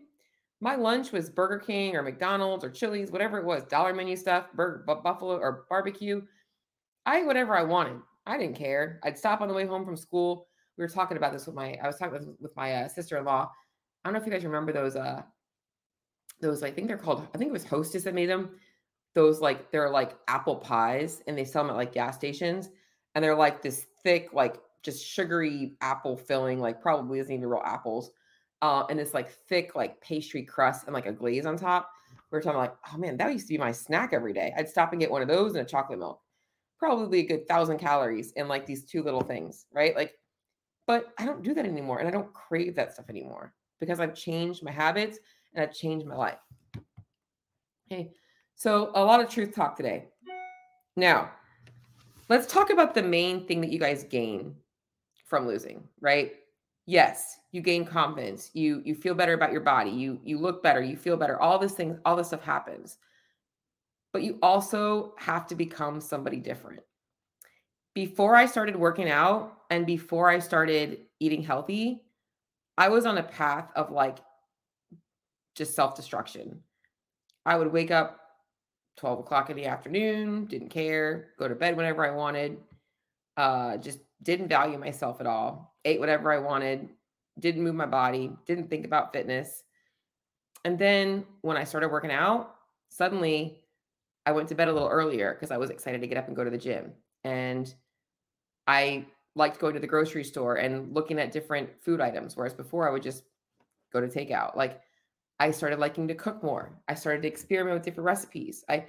my 0.64 0.76
lunch 0.76 1.12
was 1.12 1.30
Burger 1.30 1.60
King 1.60 1.98
or 1.98 2.02
McDonald's 2.02 2.64
or 2.64 2.70
Chili's, 2.70 3.12
whatever 3.12 3.38
it 3.38 3.44
was, 3.44 3.64
dollar 3.66 3.94
menu 3.94 4.16
stuff, 4.16 4.46
burger, 4.54 4.86
buffalo 5.04 5.38
or 5.38 5.66
barbecue. 5.70 6.22
I 7.06 7.20
ate 7.20 7.26
whatever 7.26 7.56
I 7.56 7.64
wanted. 7.64 8.00
I 8.26 8.38
didn't 8.38 8.56
care. 8.56 9.00
I'd 9.04 9.18
stop 9.18 9.42
on 9.42 9.48
the 9.48 9.54
way 9.54 9.66
home 9.66 9.86
from 9.86 9.98
school. 9.98 10.48
We 10.78 10.84
were 10.84 10.90
talking 10.90 11.18
about 11.18 11.34
this 11.34 11.46
with 11.46 11.56
my, 11.56 11.78
I 11.84 11.88
was 11.88 11.98
talking 11.98 12.14
with, 12.14 12.28
with 12.40 12.56
my 12.56 12.74
uh, 12.74 12.88
sister-in-law. 12.88 13.50
I 14.04 14.08
don't 14.08 14.14
know 14.14 14.20
if 14.20 14.26
you 14.26 14.32
guys 14.32 14.44
remember 14.44 14.72
those, 14.72 14.96
uh, 14.96 15.22
those, 16.42 16.64
I 16.64 16.72
think 16.72 16.88
they're 16.88 16.98
called, 16.98 17.28
I 17.34 17.38
think 17.38 17.50
it 17.50 17.54
was 17.54 17.66
Hostess 17.66 18.04
that 18.04 18.14
made 18.14 18.30
them. 18.30 18.52
Those 19.14 19.42
like, 19.42 19.72
they're 19.72 19.90
like 19.90 20.18
apple 20.28 20.56
pies 20.56 21.22
and 21.28 21.38
they 21.38 21.46
sell 21.46 21.64
them 21.64 21.72
at 21.72 21.78
like 21.78 21.94
gas 21.94 22.16
stations. 22.16 22.70
And 23.16 23.24
they're 23.24 23.36
like 23.36 23.62
this 23.62 23.86
thick, 24.04 24.30
like 24.34 24.60
just 24.82 25.06
sugary 25.06 25.78
apple 25.82 26.18
filling, 26.18 26.60
like 26.60 26.82
probably 26.82 27.20
isn't 27.20 27.32
even 27.32 27.48
real 27.48 27.62
apples 27.64 28.12
uh, 28.64 28.86
and 28.90 28.98
this 28.98 29.14
like 29.14 29.30
thick 29.30 29.76
like 29.76 30.00
pastry 30.00 30.42
crust 30.42 30.86
and 30.86 30.94
like 30.94 31.06
a 31.06 31.12
glaze 31.12 31.46
on 31.46 31.58
top. 31.58 31.90
We 32.32 32.38
are 32.38 32.42
talking 32.42 32.58
like, 32.58 32.74
oh 32.92 32.98
man, 32.98 33.18
that 33.18 33.32
used 33.32 33.48
to 33.48 33.54
be 33.54 33.58
my 33.58 33.74
snack 33.74 34.14
every 34.14 34.34
day. 34.34 34.54
I'd 34.58 34.70
stop 34.70 34.94
and 34.94 35.02
get 35.02 35.12
one 35.12 35.22
of 35.22 35.28
those 35.28 35.54
and 35.54 35.62
a 35.62 35.70
chocolate 35.70 36.00
milk. 36.00 36.22
Probably 36.84 37.20
a 37.20 37.26
good 37.26 37.48
thousand 37.48 37.78
calories 37.78 38.34
in 38.34 38.50
like 38.50 38.66
these 38.66 38.84
two 38.84 39.04
little 39.04 39.22
things, 39.22 39.68
right? 39.72 39.96
Like, 39.96 40.16
but 40.86 41.14
I 41.18 41.26
don't 41.26 41.42
do 41.42 41.54
that 41.54 41.66
anymore, 41.66 42.00
and 42.00 42.08
I 42.10 42.12
don't 42.12 42.34
crave 42.34 42.76
that 42.76 42.94
stuff 42.94 43.10
anymore 43.10 43.54
because 43.80 44.02
I've 44.02 44.14
changed 44.14 44.64
my 44.64 44.72
habits 44.72 45.20
and 45.54 45.64
I've 45.64 45.74
changed 45.74 46.06
my 46.06 46.16
life. 46.16 46.40
Okay, 47.90 48.12
so 48.56 48.92
a 48.96 49.04
lot 49.04 49.22
of 49.22 49.30
truth 49.30 49.56
talk 49.56 49.78
today. 49.78 50.10
Now, 50.98 51.32
let's 52.28 52.52
talk 52.52 52.70
about 52.70 52.94
the 52.94 53.02
main 53.02 53.48
thing 53.48 53.62
that 53.62 53.72
you 53.72 53.80
guys 53.80 54.04
gain 54.04 54.54
from 55.26 55.48
losing, 55.48 55.88
right? 56.02 56.34
yes 56.86 57.38
you 57.54 57.62
gain 57.62 57.86
confidence 57.86 58.52
you 58.54 58.82
you 58.84 58.94
feel 58.94 59.16
better 59.16 59.32
about 59.34 59.54
your 59.54 59.62
body 59.62 59.90
you 59.90 60.20
you 60.24 60.38
look 60.38 60.62
better 60.62 60.82
you 60.82 60.98
feel 60.98 61.16
better 61.16 61.40
all 61.40 61.58
these 61.58 61.72
things 61.72 61.98
all 62.04 62.16
this 62.16 62.28
stuff 62.28 62.44
happens 62.44 62.98
but 64.14 64.24
you 64.24 64.38
also 64.42 65.14
have 65.18 65.48
to 65.48 65.56
become 65.56 66.00
somebody 66.00 66.38
different 66.38 66.82
before 67.94 68.36
i 68.36 68.46
started 68.46 68.76
working 68.76 69.10
out 69.10 69.58
and 69.70 69.86
before 69.86 70.30
i 70.30 70.40
started 70.40 71.00
eating 71.20 71.44
healthy 71.44 72.02
i 72.78 72.88
was 72.88 73.06
on 73.06 73.18
a 73.18 73.24
path 73.24 73.70
of 73.76 73.92
like 73.92 74.20
just 75.56 75.76
self-destruction 75.76 76.62
i 77.46 77.56
would 77.56 77.72
wake 77.72 77.92
up 77.92 78.20
12 78.98 79.20
o'clock 79.20 79.50
in 79.50 79.56
the 79.56 79.66
afternoon 79.66 80.46
didn't 80.46 80.70
care 80.70 81.30
go 81.38 81.48
to 81.48 81.56
bed 81.56 81.76
whenever 81.76 82.06
i 82.06 82.16
wanted 82.16 82.58
uh 83.38 83.76
just 83.78 84.00
didn't 84.24 84.48
value 84.48 84.78
myself 84.78 85.20
at 85.20 85.28
all, 85.28 85.76
ate 85.86 86.00
whatever 86.00 86.32
I 86.32 86.40
wanted, 86.40 86.90
didn't 87.40 87.64
move 87.64 87.76
my 87.76 87.86
body, 87.86 88.32
didn't 88.46 88.70
think 88.70 88.86
about 88.86 89.14
fitness. 89.14 89.64
And 90.66 90.80
then 90.80 91.26
when 91.42 91.58
I 91.58 91.66
started 91.66 91.92
working 91.92 92.12
out, 92.12 92.56
suddenly 92.90 93.63
I 94.26 94.32
went 94.32 94.50
to 94.50 94.56
bed 94.56 94.68
a 94.68 94.74
little 94.74 94.90
earlier 94.90 95.34
because 95.34 95.52
I 95.52 95.58
was 95.58 95.70
excited 95.70 96.02
to 96.02 96.08
get 96.08 96.18
up 96.18 96.28
and 96.28 96.36
go 96.36 96.44
to 96.44 96.50
the 96.50 96.58
gym. 96.58 96.94
And 97.24 97.74
I 98.68 99.06
liked 99.36 99.60
going 99.60 99.74
to 99.74 99.80
the 99.80 99.88
grocery 99.88 100.24
store 100.24 100.56
and 100.56 100.94
looking 100.94 101.20
at 101.20 101.32
different 101.32 101.70
food 101.82 102.00
items, 102.00 102.38
whereas 102.38 102.54
before 102.54 102.88
I 102.88 102.92
would 102.92 103.04
just 103.04 103.24
go 103.92 104.00
to 104.00 104.08
takeout. 104.08 104.56
Like 104.56 104.82
I 105.40 105.52
started 105.52 105.80
liking 105.80 106.08
to 106.08 106.16
cook 106.16 106.44
more. 106.44 106.72
I 106.88 106.94
started 106.94 107.22
to 107.24 107.28
experiment 107.28 107.76
with 107.76 107.84
different 107.84 108.06
recipes. 108.06 108.64
I 108.70 108.86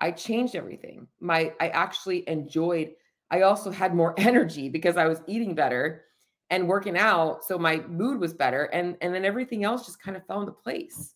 I 0.00 0.10
changed 0.10 0.54
everything. 0.54 1.06
My 1.20 1.52
I 1.60 1.68
actually 1.68 2.28
enjoyed 2.28 2.92
I 3.30 3.42
also 3.42 3.70
had 3.70 3.94
more 3.94 4.14
energy 4.18 4.68
because 4.68 4.96
I 4.96 5.06
was 5.06 5.20
eating 5.26 5.54
better 5.54 6.04
and 6.50 6.68
working 6.68 6.96
out. 6.96 7.44
So 7.44 7.58
my 7.58 7.78
mood 7.88 8.20
was 8.20 8.32
better. 8.32 8.64
And, 8.64 8.96
and 9.00 9.14
then 9.14 9.24
everything 9.24 9.64
else 9.64 9.86
just 9.86 10.00
kind 10.00 10.16
of 10.16 10.26
fell 10.26 10.40
into 10.40 10.52
place. 10.52 11.14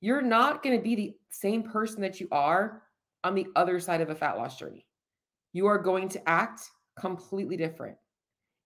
You're 0.00 0.22
not 0.22 0.62
going 0.62 0.76
to 0.76 0.82
be 0.82 0.94
the 0.94 1.14
same 1.30 1.62
person 1.62 2.00
that 2.02 2.20
you 2.20 2.28
are 2.30 2.82
on 3.24 3.34
the 3.34 3.46
other 3.56 3.80
side 3.80 4.00
of 4.00 4.10
a 4.10 4.14
fat 4.14 4.36
loss 4.36 4.58
journey. 4.58 4.86
You 5.52 5.66
are 5.66 5.78
going 5.78 6.08
to 6.10 6.28
act 6.28 6.62
completely 6.98 7.56
different. 7.56 7.96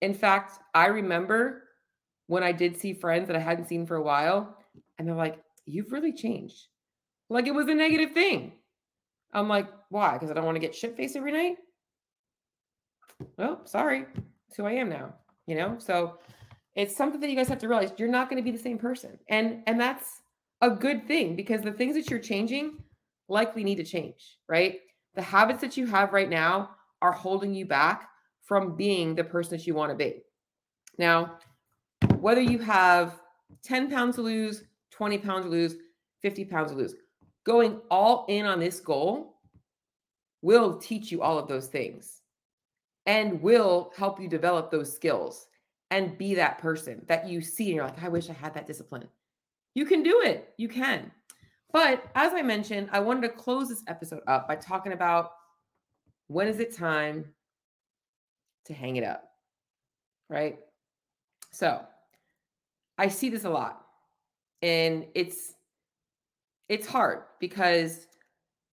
In 0.00 0.14
fact, 0.14 0.58
I 0.74 0.86
remember 0.86 1.64
when 2.26 2.42
I 2.42 2.52
did 2.52 2.78
see 2.78 2.92
friends 2.92 3.26
that 3.28 3.36
I 3.36 3.40
hadn't 3.40 3.68
seen 3.68 3.86
for 3.86 3.96
a 3.96 4.02
while, 4.02 4.58
and 4.98 5.06
they're 5.06 5.14
like, 5.14 5.42
You've 5.64 5.92
really 5.92 6.12
changed. 6.12 6.66
Like 7.30 7.46
it 7.46 7.54
was 7.54 7.68
a 7.68 7.74
negative 7.74 8.10
thing. 8.10 8.52
I'm 9.32 9.48
like, 9.48 9.68
Why? 9.90 10.14
Because 10.14 10.30
I 10.30 10.34
don't 10.34 10.44
want 10.44 10.56
to 10.56 10.60
get 10.60 10.74
shit 10.74 10.96
faced 10.96 11.16
every 11.16 11.32
night? 11.32 11.56
well, 13.36 13.64
sorry, 13.64 14.06
it's 14.48 14.56
who 14.56 14.66
I 14.66 14.72
am 14.72 14.88
now, 14.88 15.14
you 15.46 15.54
know? 15.54 15.76
So 15.78 16.18
it's 16.74 16.96
something 16.96 17.20
that 17.20 17.30
you 17.30 17.36
guys 17.36 17.48
have 17.48 17.58
to 17.58 17.68
realize 17.68 17.92
you're 17.96 18.08
not 18.08 18.28
going 18.28 18.42
to 18.42 18.44
be 18.44 18.56
the 18.56 18.62
same 18.62 18.78
person. 18.78 19.18
And 19.28 19.62
and 19.66 19.80
that's 19.80 20.21
a 20.62 20.70
good 20.70 21.06
thing 21.06 21.36
because 21.36 21.60
the 21.60 21.72
things 21.72 21.94
that 21.96 22.08
you're 22.08 22.20
changing 22.20 22.78
likely 23.28 23.64
need 23.64 23.74
to 23.76 23.84
change, 23.84 24.38
right? 24.48 24.78
The 25.14 25.22
habits 25.22 25.60
that 25.60 25.76
you 25.76 25.86
have 25.86 26.12
right 26.12 26.30
now 26.30 26.70
are 27.02 27.12
holding 27.12 27.52
you 27.52 27.66
back 27.66 28.08
from 28.40 28.76
being 28.76 29.14
the 29.14 29.24
person 29.24 29.56
that 29.56 29.66
you 29.66 29.74
want 29.74 29.90
to 29.90 29.96
be. 29.96 30.22
Now, 30.98 31.38
whether 32.18 32.40
you 32.40 32.58
have 32.60 33.20
10 33.64 33.90
pounds 33.90 34.16
to 34.16 34.22
lose, 34.22 34.62
20 34.92 35.18
pounds 35.18 35.44
to 35.44 35.50
lose, 35.50 35.74
50 36.20 36.44
pounds 36.44 36.70
to 36.70 36.76
lose, 36.76 36.94
going 37.44 37.80
all 37.90 38.24
in 38.28 38.46
on 38.46 38.60
this 38.60 38.78
goal 38.78 39.40
will 40.42 40.76
teach 40.78 41.10
you 41.10 41.22
all 41.22 41.38
of 41.38 41.48
those 41.48 41.66
things 41.66 42.22
and 43.06 43.42
will 43.42 43.92
help 43.96 44.20
you 44.20 44.28
develop 44.28 44.70
those 44.70 44.94
skills 44.94 45.46
and 45.90 46.16
be 46.18 46.34
that 46.34 46.58
person 46.58 47.04
that 47.08 47.28
you 47.28 47.40
see 47.40 47.66
and 47.66 47.76
you're 47.76 47.84
like, 47.84 48.02
I 48.02 48.08
wish 48.08 48.30
I 48.30 48.34
had 48.34 48.54
that 48.54 48.66
discipline. 48.66 49.08
You 49.74 49.86
can 49.86 50.02
do 50.02 50.22
it. 50.22 50.52
You 50.58 50.68
can. 50.68 51.10
But 51.72 52.04
as 52.14 52.34
I 52.34 52.42
mentioned, 52.42 52.90
I 52.92 53.00
wanted 53.00 53.22
to 53.22 53.28
close 53.30 53.68
this 53.68 53.82
episode 53.88 54.20
up 54.26 54.46
by 54.46 54.56
talking 54.56 54.92
about 54.92 55.32
when 56.28 56.48
is 56.48 56.60
it 56.60 56.76
time 56.76 57.24
to 58.66 58.74
hang 58.74 58.96
it 58.96 59.04
up? 59.04 59.24
Right? 60.28 60.58
So, 61.50 61.80
I 62.98 63.08
see 63.08 63.30
this 63.30 63.44
a 63.44 63.50
lot. 63.50 63.84
And 64.60 65.06
it's 65.14 65.54
it's 66.68 66.86
hard 66.86 67.24
because 67.40 68.06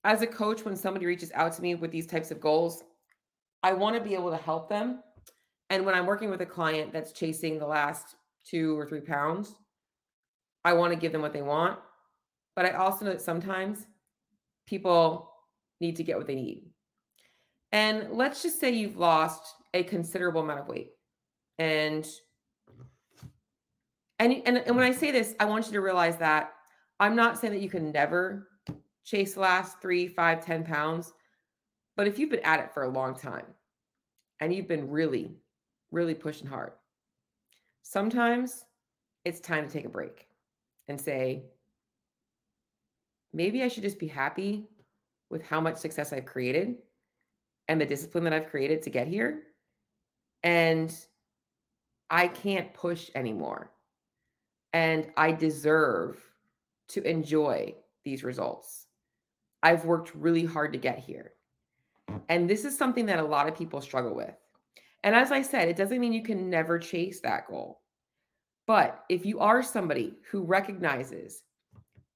as 0.03 0.21
a 0.21 0.27
coach 0.27 0.63
when 0.63 0.75
somebody 0.75 1.05
reaches 1.05 1.31
out 1.33 1.53
to 1.53 1.61
me 1.61 1.75
with 1.75 1.91
these 1.91 2.05
types 2.05 2.31
of 2.31 2.39
goals, 2.39 2.83
I 3.63 3.73
want 3.73 3.95
to 3.95 4.01
be 4.01 4.13
able 4.13 4.29
to 4.29 4.37
help 4.37 4.69
them. 4.69 5.01
And 5.69 5.85
when 5.85 5.95
I'm 5.95 6.05
working 6.05 6.29
with 6.29 6.41
a 6.41 6.45
client 6.45 6.93
that's 6.93 7.11
chasing 7.11 7.59
the 7.59 7.65
last 7.65 8.15
two 8.45 8.77
or 8.77 8.87
three 8.87 9.01
pounds, 9.01 9.55
I 10.69 10.73
want 10.73 10.93
to 10.93 10.99
give 10.99 11.11
them 11.11 11.23
what 11.23 11.33
they 11.33 11.41
want. 11.41 11.79
But 12.55 12.65
I 12.65 12.71
also 12.73 13.03
know 13.03 13.11
that 13.11 13.21
sometimes 13.21 13.87
people 14.67 15.31
need 15.81 15.95
to 15.95 16.03
get 16.03 16.15
what 16.17 16.27
they 16.27 16.35
need. 16.35 16.69
And 17.71 18.11
let's 18.11 18.43
just 18.43 18.59
say 18.59 18.71
you've 18.71 18.97
lost 18.97 19.41
a 19.73 19.83
considerable 19.83 20.41
amount 20.41 20.59
of 20.59 20.67
weight. 20.67 20.91
And 21.57 22.07
and, 24.19 24.41
and 24.45 24.57
and 24.57 24.75
when 24.75 24.85
I 24.85 24.91
say 24.91 25.11
this, 25.11 25.33
I 25.39 25.45
want 25.45 25.65
you 25.65 25.73
to 25.73 25.81
realize 25.81 26.17
that 26.17 26.51
I'm 26.99 27.15
not 27.15 27.39
saying 27.39 27.53
that 27.53 27.61
you 27.61 27.69
can 27.69 27.91
never 27.91 28.49
chase 29.05 29.33
the 29.33 29.39
last 29.39 29.81
three, 29.81 30.07
five, 30.07 30.45
ten 30.45 30.63
pounds. 30.63 31.13
But 31.95 32.07
if 32.07 32.19
you've 32.19 32.29
been 32.29 32.45
at 32.45 32.59
it 32.59 32.73
for 32.73 32.83
a 32.83 32.89
long 32.89 33.15
time 33.15 33.45
and 34.39 34.53
you've 34.53 34.67
been 34.67 34.89
really, 34.89 35.37
really 35.91 36.13
pushing 36.13 36.47
hard, 36.47 36.73
sometimes 37.81 38.65
it's 39.25 39.39
time 39.39 39.65
to 39.65 39.73
take 39.73 39.85
a 39.85 39.89
break 39.89 40.28
and 40.89 40.99
say, 40.99 41.43
maybe 43.31 43.63
I 43.63 43.69
should 43.69 43.83
just 43.83 43.99
be 43.99 44.07
happy 44.07 44.67
with 45.29 45.43
how 45.43 45.61
much 45.61 45.77
success 45.77 46.11
I've 46.11 46.25
created 46.25 46.75
and 47.67 47.79
the 47.79 47.85
discipline 47.85 48.25
that 48.25 48.33
I've 48.33 48.49
created 48.49 48.81
to 48.81 48.89
get 48.89 49.07
here 49.07 49.43
And 50.43 50.93
I 52.09 52.27
can't 52.27 52.73
push 52.73 53.09
anymore. 53.15 53.71
And 54.73 55.11
I 55.17 55.31
deserve 55.31 56.23
to 56.89 57.03
enjoy 57.03 57.75
these 58.03 58.23
results. 58.23 58.87
I've 59.61 59.85
worked 59.85 60.15
really 60.15 60.45
hard 60.45 60.73
to 60.73 60.79
get 60.79 60.99
here. 60.99 61.33
And 62.29 62.49
this 62.49 62.65
is 62.65 62.77
something 62.77 63.05
that 63.07 63.19
a 63.19 63.23
lot 63.23 63.47
of 63.47 63.55
people 63.55 63.81
struggle 63.81 64.15
with. 64.15 64.33
And 65.03 65.15
as 65.15 65.31
I 65.31 65.41
said, 65.41 65.69
it 65.69 65.77
doesn't 65.77 65.99
mean 65.99 66.13
you 66.13 66.23
can 66.23 66.49
never 66.49 66.79
chase 66.79 67.19
that 67.21 67.47
goal. 67.47 67.81
But 68.69 69.03
if 69.09 69.25
you 69.25 69.39
are 69.39 69.63
somebody 69.63 70.13
who 70.29 70.43
recognizes 70.43 71.41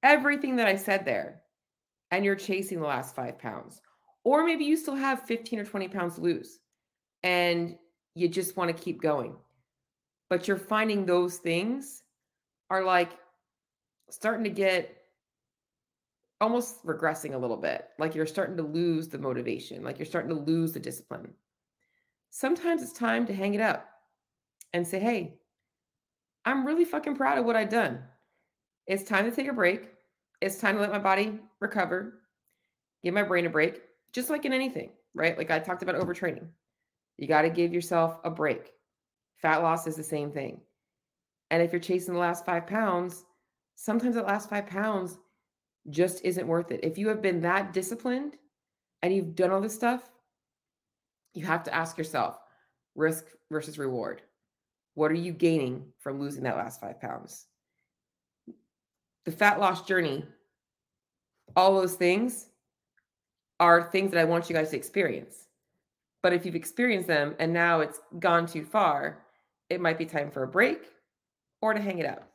everything 0.04 0.54
that 0.54 0.68
I 0.68 0.76
said 0.76 1.04
there 1.04 1.40
and 2.12 2.24
you're 2.24 2.36
chasing 2.36 2.78
the 2.78 2.86
last 2.86 3.16
five 3.16 3.40
pounds, 3.40 3.82
or 4.22 4.46
maybe 4.46 4.64
you 4.64 4.76
still 4.76 4.94
have 4.94 5.24
15 5.24 5.58
or 5.58 5.64
20 5.64 5.88
pounds 5.88 6.14
to 6.14 6.20
lose 6.20 6.60
and 7.24 7.76
you 8.14 8.28
just 8.28 8.56
want 8.56 8.68
to 8.68 8.82
keep 8.84 9.02
going, 9.02 9.34
but 10.30 10.46
you're 10.46 10.56
finding 10.56 11.04
those 11.04 11.38
things 11.38 12.04
are 12.70 12.84
like 12.84 13.18
starting 14.08 14.44
to 14.44 14.50
get 14.50 14.96
almost 16.40 16.86
regressing 16.86 17.34
a 17.34 17.38
little 17.38 17.56
bit. 17.56 17.88
Like 17.98 18.14
you're 18.14 18.26
starting 18.26 18.56
to 18.58 18.62
lose 18.62 19.08
the 19.08 19.18
motivation, 19.18 19.82
like 19.82 19.98
you're 19.98 20.06
starting 20.06 20.30
to 20.30 20.40
lose 20.40 20.72
the 20.72 20.78
discipline. 20.78 21.34
Sometimes 22.30 22.80
it's 22.80 22.92
time 22.92 23.26
to 23.26 23.34
hang 23.34 23.54
it 23.54 23.60
up 23.60 23.88
and 24.72 24.86
say, 24.86 25.00
hey, 25.00 25.40
I'm 26.44 26.66
really 26.66 26.84
fucking 26.84 27.16
proud 27.16 27.38
of 27.38 27.44
what 27.44 27.56
I've 27.56 27.70
done. 27.70 28.00
It's 28.86 29.02
time 29.02 29.24
to 29.24 29.34
take 29.34 29.48
a 29.48 29.52
break. 29.52 29.88
It's 30.40 30.58
time 30.58 30.74
to 30.74 30.80
let 30.80 30.92
my 30.92 30.98
body 30.98 31.38
recover, 31.60 32.20
give 33.02 33.14
my 33.14 33.22
brain 33.22 33.46
a 33.46 33.50
break, 33.50 33.82
just 34.12 34.28
like 34.28 34.44
in 34.44 34.52
anything, 34.52 34.90
right? 35.14 35.38
Like 35.38 35.50
I 35.50 35.58
talked 35.58 35.82
about 35.82 35.96
overtraining. 35.96 36.46
You 37.16 37.28
got 37.28 37.42
to 37.42 37.50
give 37.50 37.72
yourself 37.72 38.18
a 38.24 38.30
break. 38.30 38.72
Fat 39.36 39.62
loss 39.62 39.86
is 39.86 39.96
the 39.96 40.02
same 40.02 40.30
thing. 40.30 40.60
And 41.50 41.62
if 41.62 41.72
you're 41.72 41.80
chasing 41.80 42.14
the 42.14 42.20
last 42.20 42.44
five 42.44 42.66
pounds, 42.66 43.24
sometimes 43.76 44.16
that 44.16 44.26
last 44.26 44.50
five 44.50 44.66
pounds 44.66 45.18
just 45.90 46.24
isn't 46.24 46.46
worth 46.46 46.70
it. 46.72 46.80
If 46.82 46.98
you 46.98 47.08
have 47.08 47.22
been 47.22 47.40
that 47.42 47.72
disciplined 47.72 48.36
and 49.02 49.14
you've 49.14 49.34
done 49.34 49.50
all 49.50 49.60
this 49.60 49.74
stuff, 49.74 50.10
you 51.34 51.44
have 51.46 51.62
to 51.64 51.74
ask 51.74 51.98
yourself 51.98 52.38
risk 52.94 53.26
versus 53.50 53.78
reward. 53.78 54.22
What 54.94 55.10
are 55.10 55.14
you 55.14 55.32
gaining 55.32 55.84
from 55.98 56.20
losing 56.20 56.44
that 56.44 56.56
last 56.56 56.80
five 56.80 57.00
pounds? 57.00 57.46
The 59.24 59.32
fat 59.32 59.58
loss 59.58 59.84
journey, 59.84 60.24
all 61.56 61.74
those 61.80 61.94
things 61.94 62.46
are 63.60 63.90
things 63.90 64.10
that 64.10 64.20
I 64.20 64.24
want 64.24 64.48
you 64.48 64.54
guys 64.54 64.70
to 64.70 64.76
experience. 64.76 65.48
But 66.22 66.32
if 66.32 66.46
you've 66.46 66.54
experienced 66.54 67.06
them 67.06 67.34
and 67.38 67.52
now 67.52 67.80
it's 67.80 68.00
gone 68.18 68.46
too 68.46 68.64
far, 68.64 69.24
it 69.68 69.80
might 69.80 69.98
be 69.98 70.06
time 70.06 70.30
for 70.30 70.42
a 70.42 70.48
break 70.48 70.82
or 71.60 71.74
to 71.74 71.80
hang 71.80 71.98
it 71.98 72.06
up. 72.06 72.28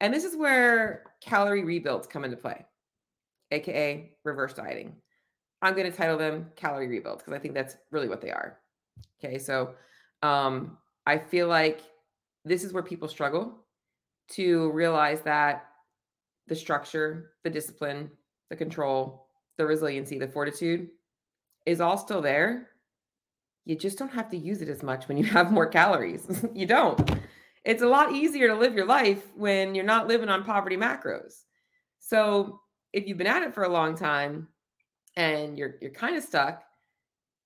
And 0.00 0.12
this 0.12 0.24
is 0.24 0.36
where 0.36 1.04
calorie 1.20 1.64
rebuilds 1.64 2.06
come 2.06 2.24
into 2.24 2.36
play, 2.36 2.64
aka 3.50 4.12
reverse 4.24 4.52
dieting. 4.52 4.94
I'm 5.62 5.74
going 5.74 5.90
to 5.90 5.96
title 5.96 6.18
them 6.18 6.50
calorie 6.56 6.88
rebuilds 6.88 7.22
because 7.22 7.32
I 7.32 7.38
think 7.38 7.54
that's 7.54 7.76
really 7.90 8.08
what 8.08 8.20
they 8.20 8.30
are. 8.30 8.58
Okay, 9.18 9.38
so 9.38 9.74
um, 10.22 10.76
I 11.06 11.18
feel 11.18 11.48
like 11.48 11.82
this 12.44 12.64
is 12.64 12.72
where 12.72 12.82
people 12.82 13.08
struggle 13.08 13.54
to 14.30 14.70
realize 14.72 15.22
that 15.22 15.66
the 16.48 16.56
structure, 16.56 17.32
the 17.44 17.50
discipline, 17.50 18.10
the 18.50 18.56
control, 18.56 19.28
the 19.58 19.66
resiliency, 19.66 20.18
the 20.18 20.28
fortitude 20.28 20.88
is 21.64 21.80
all 21.80 21.96
still 21.96 22.20
there. 22.20 22.68
You 23.64 23.76
just 23.76 23.98
don't 23.98 24.12
have 24.12 24.30
to 24.30 24.36
use 24.36 24.62
it 24.62 24.68
as 24.68 24.82
much 24.82 25.08
when 25.08 25.16
you 25.16 25.24
have 25.36 25.52
more 25.52 25.66
calories. 25.66 26.44
you 26.54 26.66
don't. 26.66 27.18
It's 27.64 27.82
a 27.82 27.88
lot 27.88 28.12
easier 28.12 28.48
to 28.48 28.54
live 28.54 28.74
your 28.74 28.86
life 28.86 29.24
when 29.34 29.74
you're 29.74 29.84
not 29.84 30.06
living 30.06 30.28
on 30.28 30.44
poverty 30.44 30.76
macros. 30.76 31.42
So, 31.98 32.60
if 32.92 33.08
you've 33.08 33.18
been 33.18 33.26
at 33.26 33.42
it 33.42 33.52
for 33.52 33.64
a 33.64 33.68
long 33.68 33.96
time 33.96 34.48
and 35.16 35.58
you're 35.58 35.74
you're 35.82 35.90
kind 35.90 36.16
of 36.16 36.22
stuck 36.22 36.62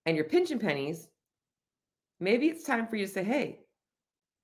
and 0.05 0.15
you're 0.15 0.27
pinching 0.27 0.59
pennies, 0.59 1.09
maybe 2.21 2.49
it's 2.49 2.65
time 2.65 2.87
for 2.87 2.97
you 2.97 3.07
to 3.07 3.13
say, 3.13 3.25
"Hey, 3.25 3.61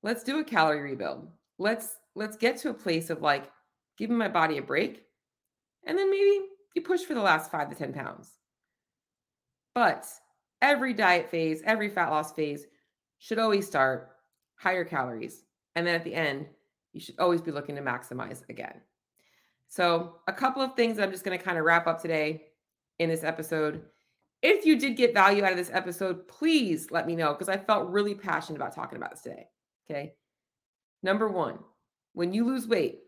let's 0.03 0.25
do 0.25 0.39
a 0.39 0.45
calorie 0.45 0.83
rebuild. 0.83 1.31
Let's 1.59 1.97
let's 2.15 2.37
get 2.37 2.57
to 2.59 2.71
a 2.71 2.75
place 2.75 3.11
of 3.11 3.23
like 3.23 3.51
giving 3.99 4.17
my 4.17 4.29
body 4.29 4.59
a 4.59 4.63
break. 4.63 5.05
And 5.85 5.97
then 5.97 6.11
maybe 6.11 6.47
you 6.75 6.83
push 6.83 7.03
for 7.03 7.15
the 7.15 7.21
last 7.21 7.51
5 7.51 7.71
to 7.71 7.77
10 7.77 7.93
pounds." 7.93 8.39
But 9.75 10.07
every 10.63 10.95
diet 10.95 11.31
phase, 11.31 11.63
every 11.65 11.89
fat 11.91 12.11
loss 12.11 12.33
phase 12.33 12.67
should 13.19 13.39
always 13.39 13.67
start 13.67 14.11
higher 14.57 14.85
calories. 14.85 15.45
And 15.75 15.87
then 15.87 15.95
at 15.95 16.05
the 16.05 16.15
end, 16.15 16.47
you 16.93 17.01
should 17.01 17.19
always 17.19 17.43
be 17.43 17.51
looking 17.53 17.77
to 17.77 17.83
maximize 17.83 18.43
again. 18.49 18.81
So, 19.69 20.21
a 20.29 20.33
couple 20.33 20.63
of 20.63 20.75
things 20.75 20.99
I'm 20.99 21.11
just 21.11 21.25
going 21.25 21.39
to 21.39 21.45
kind 21.45 21.59
of 21.59 21.65
wrap 21.65 21.87
up 21.87 22.01
today 22.01 22.47
in 22.99 23.11
this 23.11 23.25
episode. 23.25 23.83
If 24.43 24.65
you 24.65 24.79
did 24.79 24.97
get 24.97 25.15
value 25.15 25.45
out 25.45 25.53
of 25.53 25.59
this 25.59 25.71
episode, 25.73 26.29
please 26.29 26.91
let 26.91 27.07
me 27.07 27.17
know 27.17 27.33
because 27.33 27.49
I 27.49 27.57
felt 27.57 27.91
really 27.91 28.15
passionate 28.15 28.57
about 28.57 28.75
talking 28.75 28.99
about 28.99 29.11
this 29.11 29.23
today. 29.23 29.49
Okay. 29.89 30.15
Number 31.03 31.29
one, 31.29 31.59
when 32.13 32.33
you 32.33 32.45
lose 32.45 32.69
weight, 32.69 33.01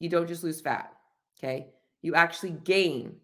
you 0.00 0.08
don't 0.08 0.26
just 0.28 0.44
lose 0.44 0.60
fat. 0.60 0.92
Okay. 1.38 1.68
You 2.02 2.14
actually 2.14 2.56
gain 2.64 3.16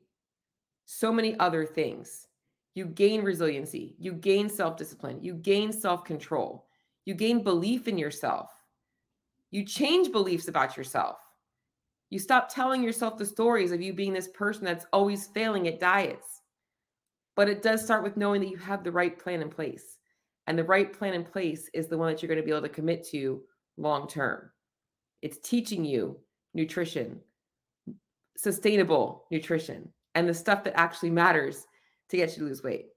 so 0.85 1.13
many 1.13 1.39
other 1.39 1.65
things. 1.65 2.27
You 2.75 2.87
gain 2.87 3.23
resiliency, 3.23 3.97
you 3.99 4.15
gain 4.15 4.49
self 4.49 4.79
discipline, 4.79 5.23
you 5.23 5.35
gain 5.35 5.73
self 5.73 6.05
control, 6.05 6.67
you 7.05 7.13
gain 7.13 7.43
belief 7.43 7.87
in 7.87 7.99
yourself, 7.99 8.51
you 9.51 9.65
change 9.67 10.11
beliefs 10.11 10.49
about 10.49 10.77
yourself. 10.79 11.19
You 12.09 12.19
stop 12.19 12.49
telling 12.49 12.83
yourself 12.83 13.19
the 13.19 13.27
stories 13.27 13.73
of 13.73 13.83
you 13.83 13.93
being 13.93 14.15
this 14.15 14.29
person 14.29 14.65
that's 14.65 14.87
always 14.93 15.27
failing 15.29 15.69
at 15.69 15.81
diets. 15.81 16.32
But 17.37 17.49
it 17.49 17.63
does 17.63 17.83
start 17.83 18.03
with 18.03 18.17
knowing 18.17 18.41
that 18.43 18.51
you 18.51 18.59
have 18.59 18.85
the 18.85 18.93
right 18.93 19.19
plan 19.19 19.43
in 19.43 19.49
place. 19.49 19.99
And 20.47 20.59
the 20.59 20.65
right 20.65 20.93
plan 20.93 21.15
in 21.15 21.25
place 21.25 21.71
is 21.73 21.87
the 21.87 21.97
one 21.97 22.13
that 22.13 22.23
you're 22.23 22.29
going 22.29 22.41
to 22.41 22.45
be 22.45 22.51
able 22.51 22.63
to 22.63 22.69
commit 22.69 23.07
to 23.09 23.43
long 23.77 24.09
term. 24.09 24.51
It's 25.23 25.39
teaching 25.39 25.85
you 25.85 26.19
nutrition, 26.53 27.21
sustainable 28.37 29.25
nutrition, 29.31 29.89
and 30.15 30.29
the 30.29 30.35
stuff 30.35 30.65
that 30.65 30.79
actually 30.79 31.11
matters 31.11 31.67
to 32.11 32.17
get 32.17 32.31
you 32.31 32.43
to 32.43 32.45
lose 32.49 32.63
weight. 32.63 32.89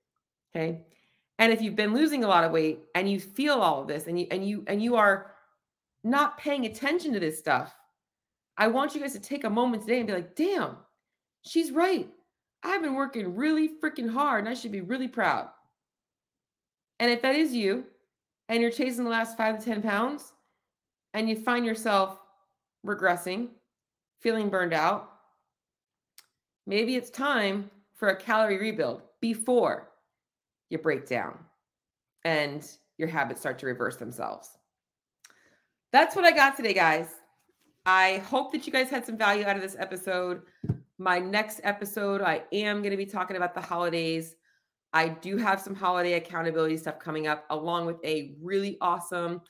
Okay. 0.55 0.81
And 1.37 1.51
if 1.51 1.61
you've 1.61 1.75
been 1.75 1.93
losing 1.93 2.23
a 2.23 2.27
lot 2.27 2.43
of 2.43 2.51
weight 2.51 2.79
and 2.95 3.09
you 3.09 3.19
feel 3.19 3.55
all 3.55 3.81
of 3.81 3.87
this 3.87 4.07
and 4.07 4.19
you 4.19 4.27
and 4.31 4.47
you 4.47 4.63
and 4.67 4.81
you 4.81 4.95
are 4.95 5.31
not 6.03 6.37
paying 6.37 6.65
attention 6.65 7.13
to 7.13 7.19
this 7.19 7.37
stuff, 7.37 7.75
I 8.57 8.67
want 8.67 8.95
you 8.95 9.01
guys 9.01 9.13
to 9.13 9.19
take 9.19 9.43
a 9.43 9.49
moment 9.49 9.83
today 9.83 9.97
and 9.97 10.07
be 10.07 10.13
like, 10.13 10.35
damn, 10.35 10.77
she's 11.45 11.71
right. 11.71 12.09
I've 12.65 12.81
been 12.81 12.95
working 12.95 13.35
really 13.35 13.69
freaking 13.81 14.09
hard 14.09 14.41
and 14.41 14.49
I 14.49 14.55
should 14.55 14.71
be 14.71 14.81
really 14.81 15.07
proud. 15.07 15.49
And 16.99 17.11
if 17.11 17.21
that 17.21 17.35
is 17.35 17.53
you 17.53 17.85
and 18.49 18.61
you're 18.61 18.71
chasing 18.71 19.03
the 19.03 19.09
last 19.09 19.37
five 19.37 19.59
to 19.59 19.65
10 19.65 19.81
pounds 19.81 20.33
and 21.13 21.29
you 21.29 21.35
find 21.35 21.65
yourself 21.65 22.19
regressing, 22.85 23.49
feeling 24.19 24.49
burned 24.49 24.73
out, 24.73 25.11
maybe 26.65 26.95
it's 26.95 27.11
time 27.11 27.69
for 27.93 28.09
a 28.09 28.15
calorie 28.15 28.57
rebuild 28.57 29.03
before 29.21 29.91
you 30.69 30.79
break 30.79 31.07
down 31.07 31.37
and 32.23 32.67
your 32.97 33.07
habits 33.07 33.41
start 33.41 33.59
to 33.59 33.67
reverse 33.67 33.97
themselves. 33.97 34.57
That's 35.91 36.15
what 36.15 36.25
I 36.25 36.31
got 36.31 36.57
today, 36.57 36.73
guys. 36.73 37.07
I 37.85 38.23
hope 38.25 38.51
that 38.51 38.65
you 38.65 38.73
guys 38.73 38.89
had 38.89 39.05
some 39.05 39.17
value 39.17 39.45
out 39.45 39.55
of 39.55 39.61
this 39.61 39.75
episode. 39.77 40.41
My 40.97 41.19
next 41.19 41.59
episode, 41.63 42.21
I 42.21 42.43
am 42.53 42.81
going 42.81 42.91
to 42.91 42.97
be 42.97 43.05
talking 43.05 43.35
about 43.35 43.53
the 43.53 43.59
holidays. 43.59 44.35
I 44.93 45.09
do 45.09 45.35
have 45.35 45.59
some 45.59 45.75
holiday 45.75 46.13
accountability 46.13 46.77
stuff 46.77 46.99
coming 46.99 47.27
up, 47.27 47.45
along 47.49 47.85
with 47.85 47.97
a 48.05 48.35
really 48.41 48.77
awesome. 48.79 49.41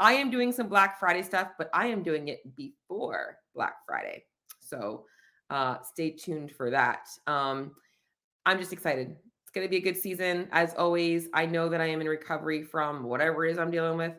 I 0.00 0.14
am 0.14 0.30
doing 0.30 0.50
some 0.50 0.66
Black 0.66 0.98
Friday 0.98 1.22
stuff, 1.22 1.50
but 1.58 1.68
I 1.74 1.88
am 1.88 2.02
doing 2.02 2.28
it 2.28 2.40
before 2.56 3.36
Black 3.54 3.74
Friday. 3.86 4.24
So 4.60 5.04
uh, 5.50 5.76
stay 5.82 6.10
tuned 6.10 6.52
for 6.52 6.70
that. 6.70 7.06
Um, 7.26 7.72
I'm 8.46 8.58
just 8.58 8.72
excited. 8.72 9.14
It's 9.42 9.50
going 9.52 9.66
to 9.66 9.70
be 9.70 9.76
a 9.76 9.80
good 9.80 9.98
season. 9.98 10.48
As 10.52 10.74
always, 10.74 11.28
I 11.34 11.44
know 11.44 11.68
that 11.68 11.82
I 11.82 11.86
am 11.86 12.00
in 12.00 12.08
recovery 12.08 12.62
from 12.62 13.04
whatever 13.04 13.44
it 13.44 13.52
is 13.52 13.58
I'm 13.58 13.70
dealing 13.70 13.98
with, 13.98 14.14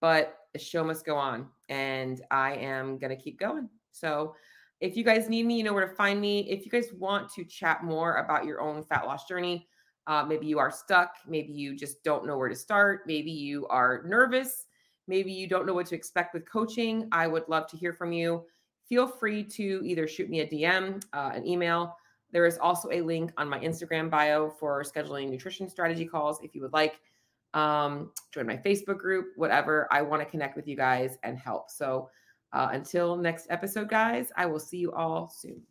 but 0.00 0.38
the 0.52 0.58
show 0.58 0.82
must 0.82 1.06
go 1.06 1.16
on 1.16 1.46
and 1.68 2.20
I 2.32 2.54
am 2.54 2.98
going 2.98 3.16
to 3.16 3.22
keep 3.22 3.38
going. 3.38 3.68
So, 3.92 4.34
if 4.80 4.96
you 4.96 5.04
guys 5.04 5.28
need 5.28 5.46
me, 5.46 5.56
you 5.56 5.64
know 5.64 5.72
where 5.72 5.88
to 5.88 5.94
find 5.94 6.20
me. 6.20 6.40
If 6.50 6.64
you 6.64 6.70
guys 6.70 6.92
want 6.92 7.30
to 7.34 7.44
chat 7.44 7.82
more 7.84 8.16
about 8.16 8.44
your 8.44 8.60
own 8.60 8.82
fat 8.82 9.06
loss 9.06 9.26
journey, 9.26 9.68
uh, 10.06 10.24
maybe 10.24 10.46
you 10.46 10.58
are 10.58 10.70
stuck, 10.70 11.14
maybe 11.26 11.52
you 11.52 11.74
just 11.74 12.04
don't 12.04 12.26
know 12.26 12.36
where 12.38 12.48
to 12.48 12.54
start, 12.54 13.02
maybe 13.06 13.30
you 13.30 13.66
are 13.68 14.02
nervous, 14.06 14.66
maybe 15.08 15.32
you 15.32 15.48
don't 15.48 15.66
know 15.66 15.74
what 15.74 15.86
to 15.86 15.94
expect 15.94 16.34
with 16.34 16.48
coaching, 16.48 17.08
I 17.10 17.26
would 17.26 17.48
love 17.48 17.66
to 17.68 17.76
hear 17.76 17.92
from 17.92 18.12
you. 18.12 18.44
Feel 18.88 19.08
free 19.08 19.42
to 19.42 19.82
either 19.84 20.06
shoot 20.06 20.30
me 20.30 20.40
a 20.40 20.46
DM, 20.46 21.02
uh, 21.12 21.32
an 21.34 21.46
email. 21.46 21.96
There 22.32 22.46
is 22.46 22.58
also 22.58 22.88
a 22.92 23.00
link 23.00 23.32
on 23.36 23.48
my 23.48 23.58
Instagram 23.58 24.10
bio 24.10 24.50
for 24.50 24.84
scheduling 24.84 25.30
nutrition 25.30 25.68
strategy 25.68 26.04
calls 26.06 26.40
if 26.42 26.54
you 26.54 26.62
would 26.62 26.72
like. 26.72 27.00
um, 27.54 28.12
join 28.32 28.46
my 28.46 28.56
Facebook 28.58 28.98
group, 28.98 29.28
whatever. 29.36 29.88
I 29.90 30.02
want 30.02 30.22
to 30.22 30.26
connect 30.28 30.56
with 30.56 30.68
you 30.68 30.76
guys 30.76 31.16
and 31.22 31.38
help. 31.38 31.70
So 31.70 32.10
uh, 32.52 32.68
until 32.72 33.16
next 33.16 33.46
episode, 33.50 33.88
guys, 33.88 34.30
I 34.36 34.46
will 34.46 34.60
see 34.60 34.78
you 34.78 34.92
all 34.92 35.28
soon. 35.28 35.62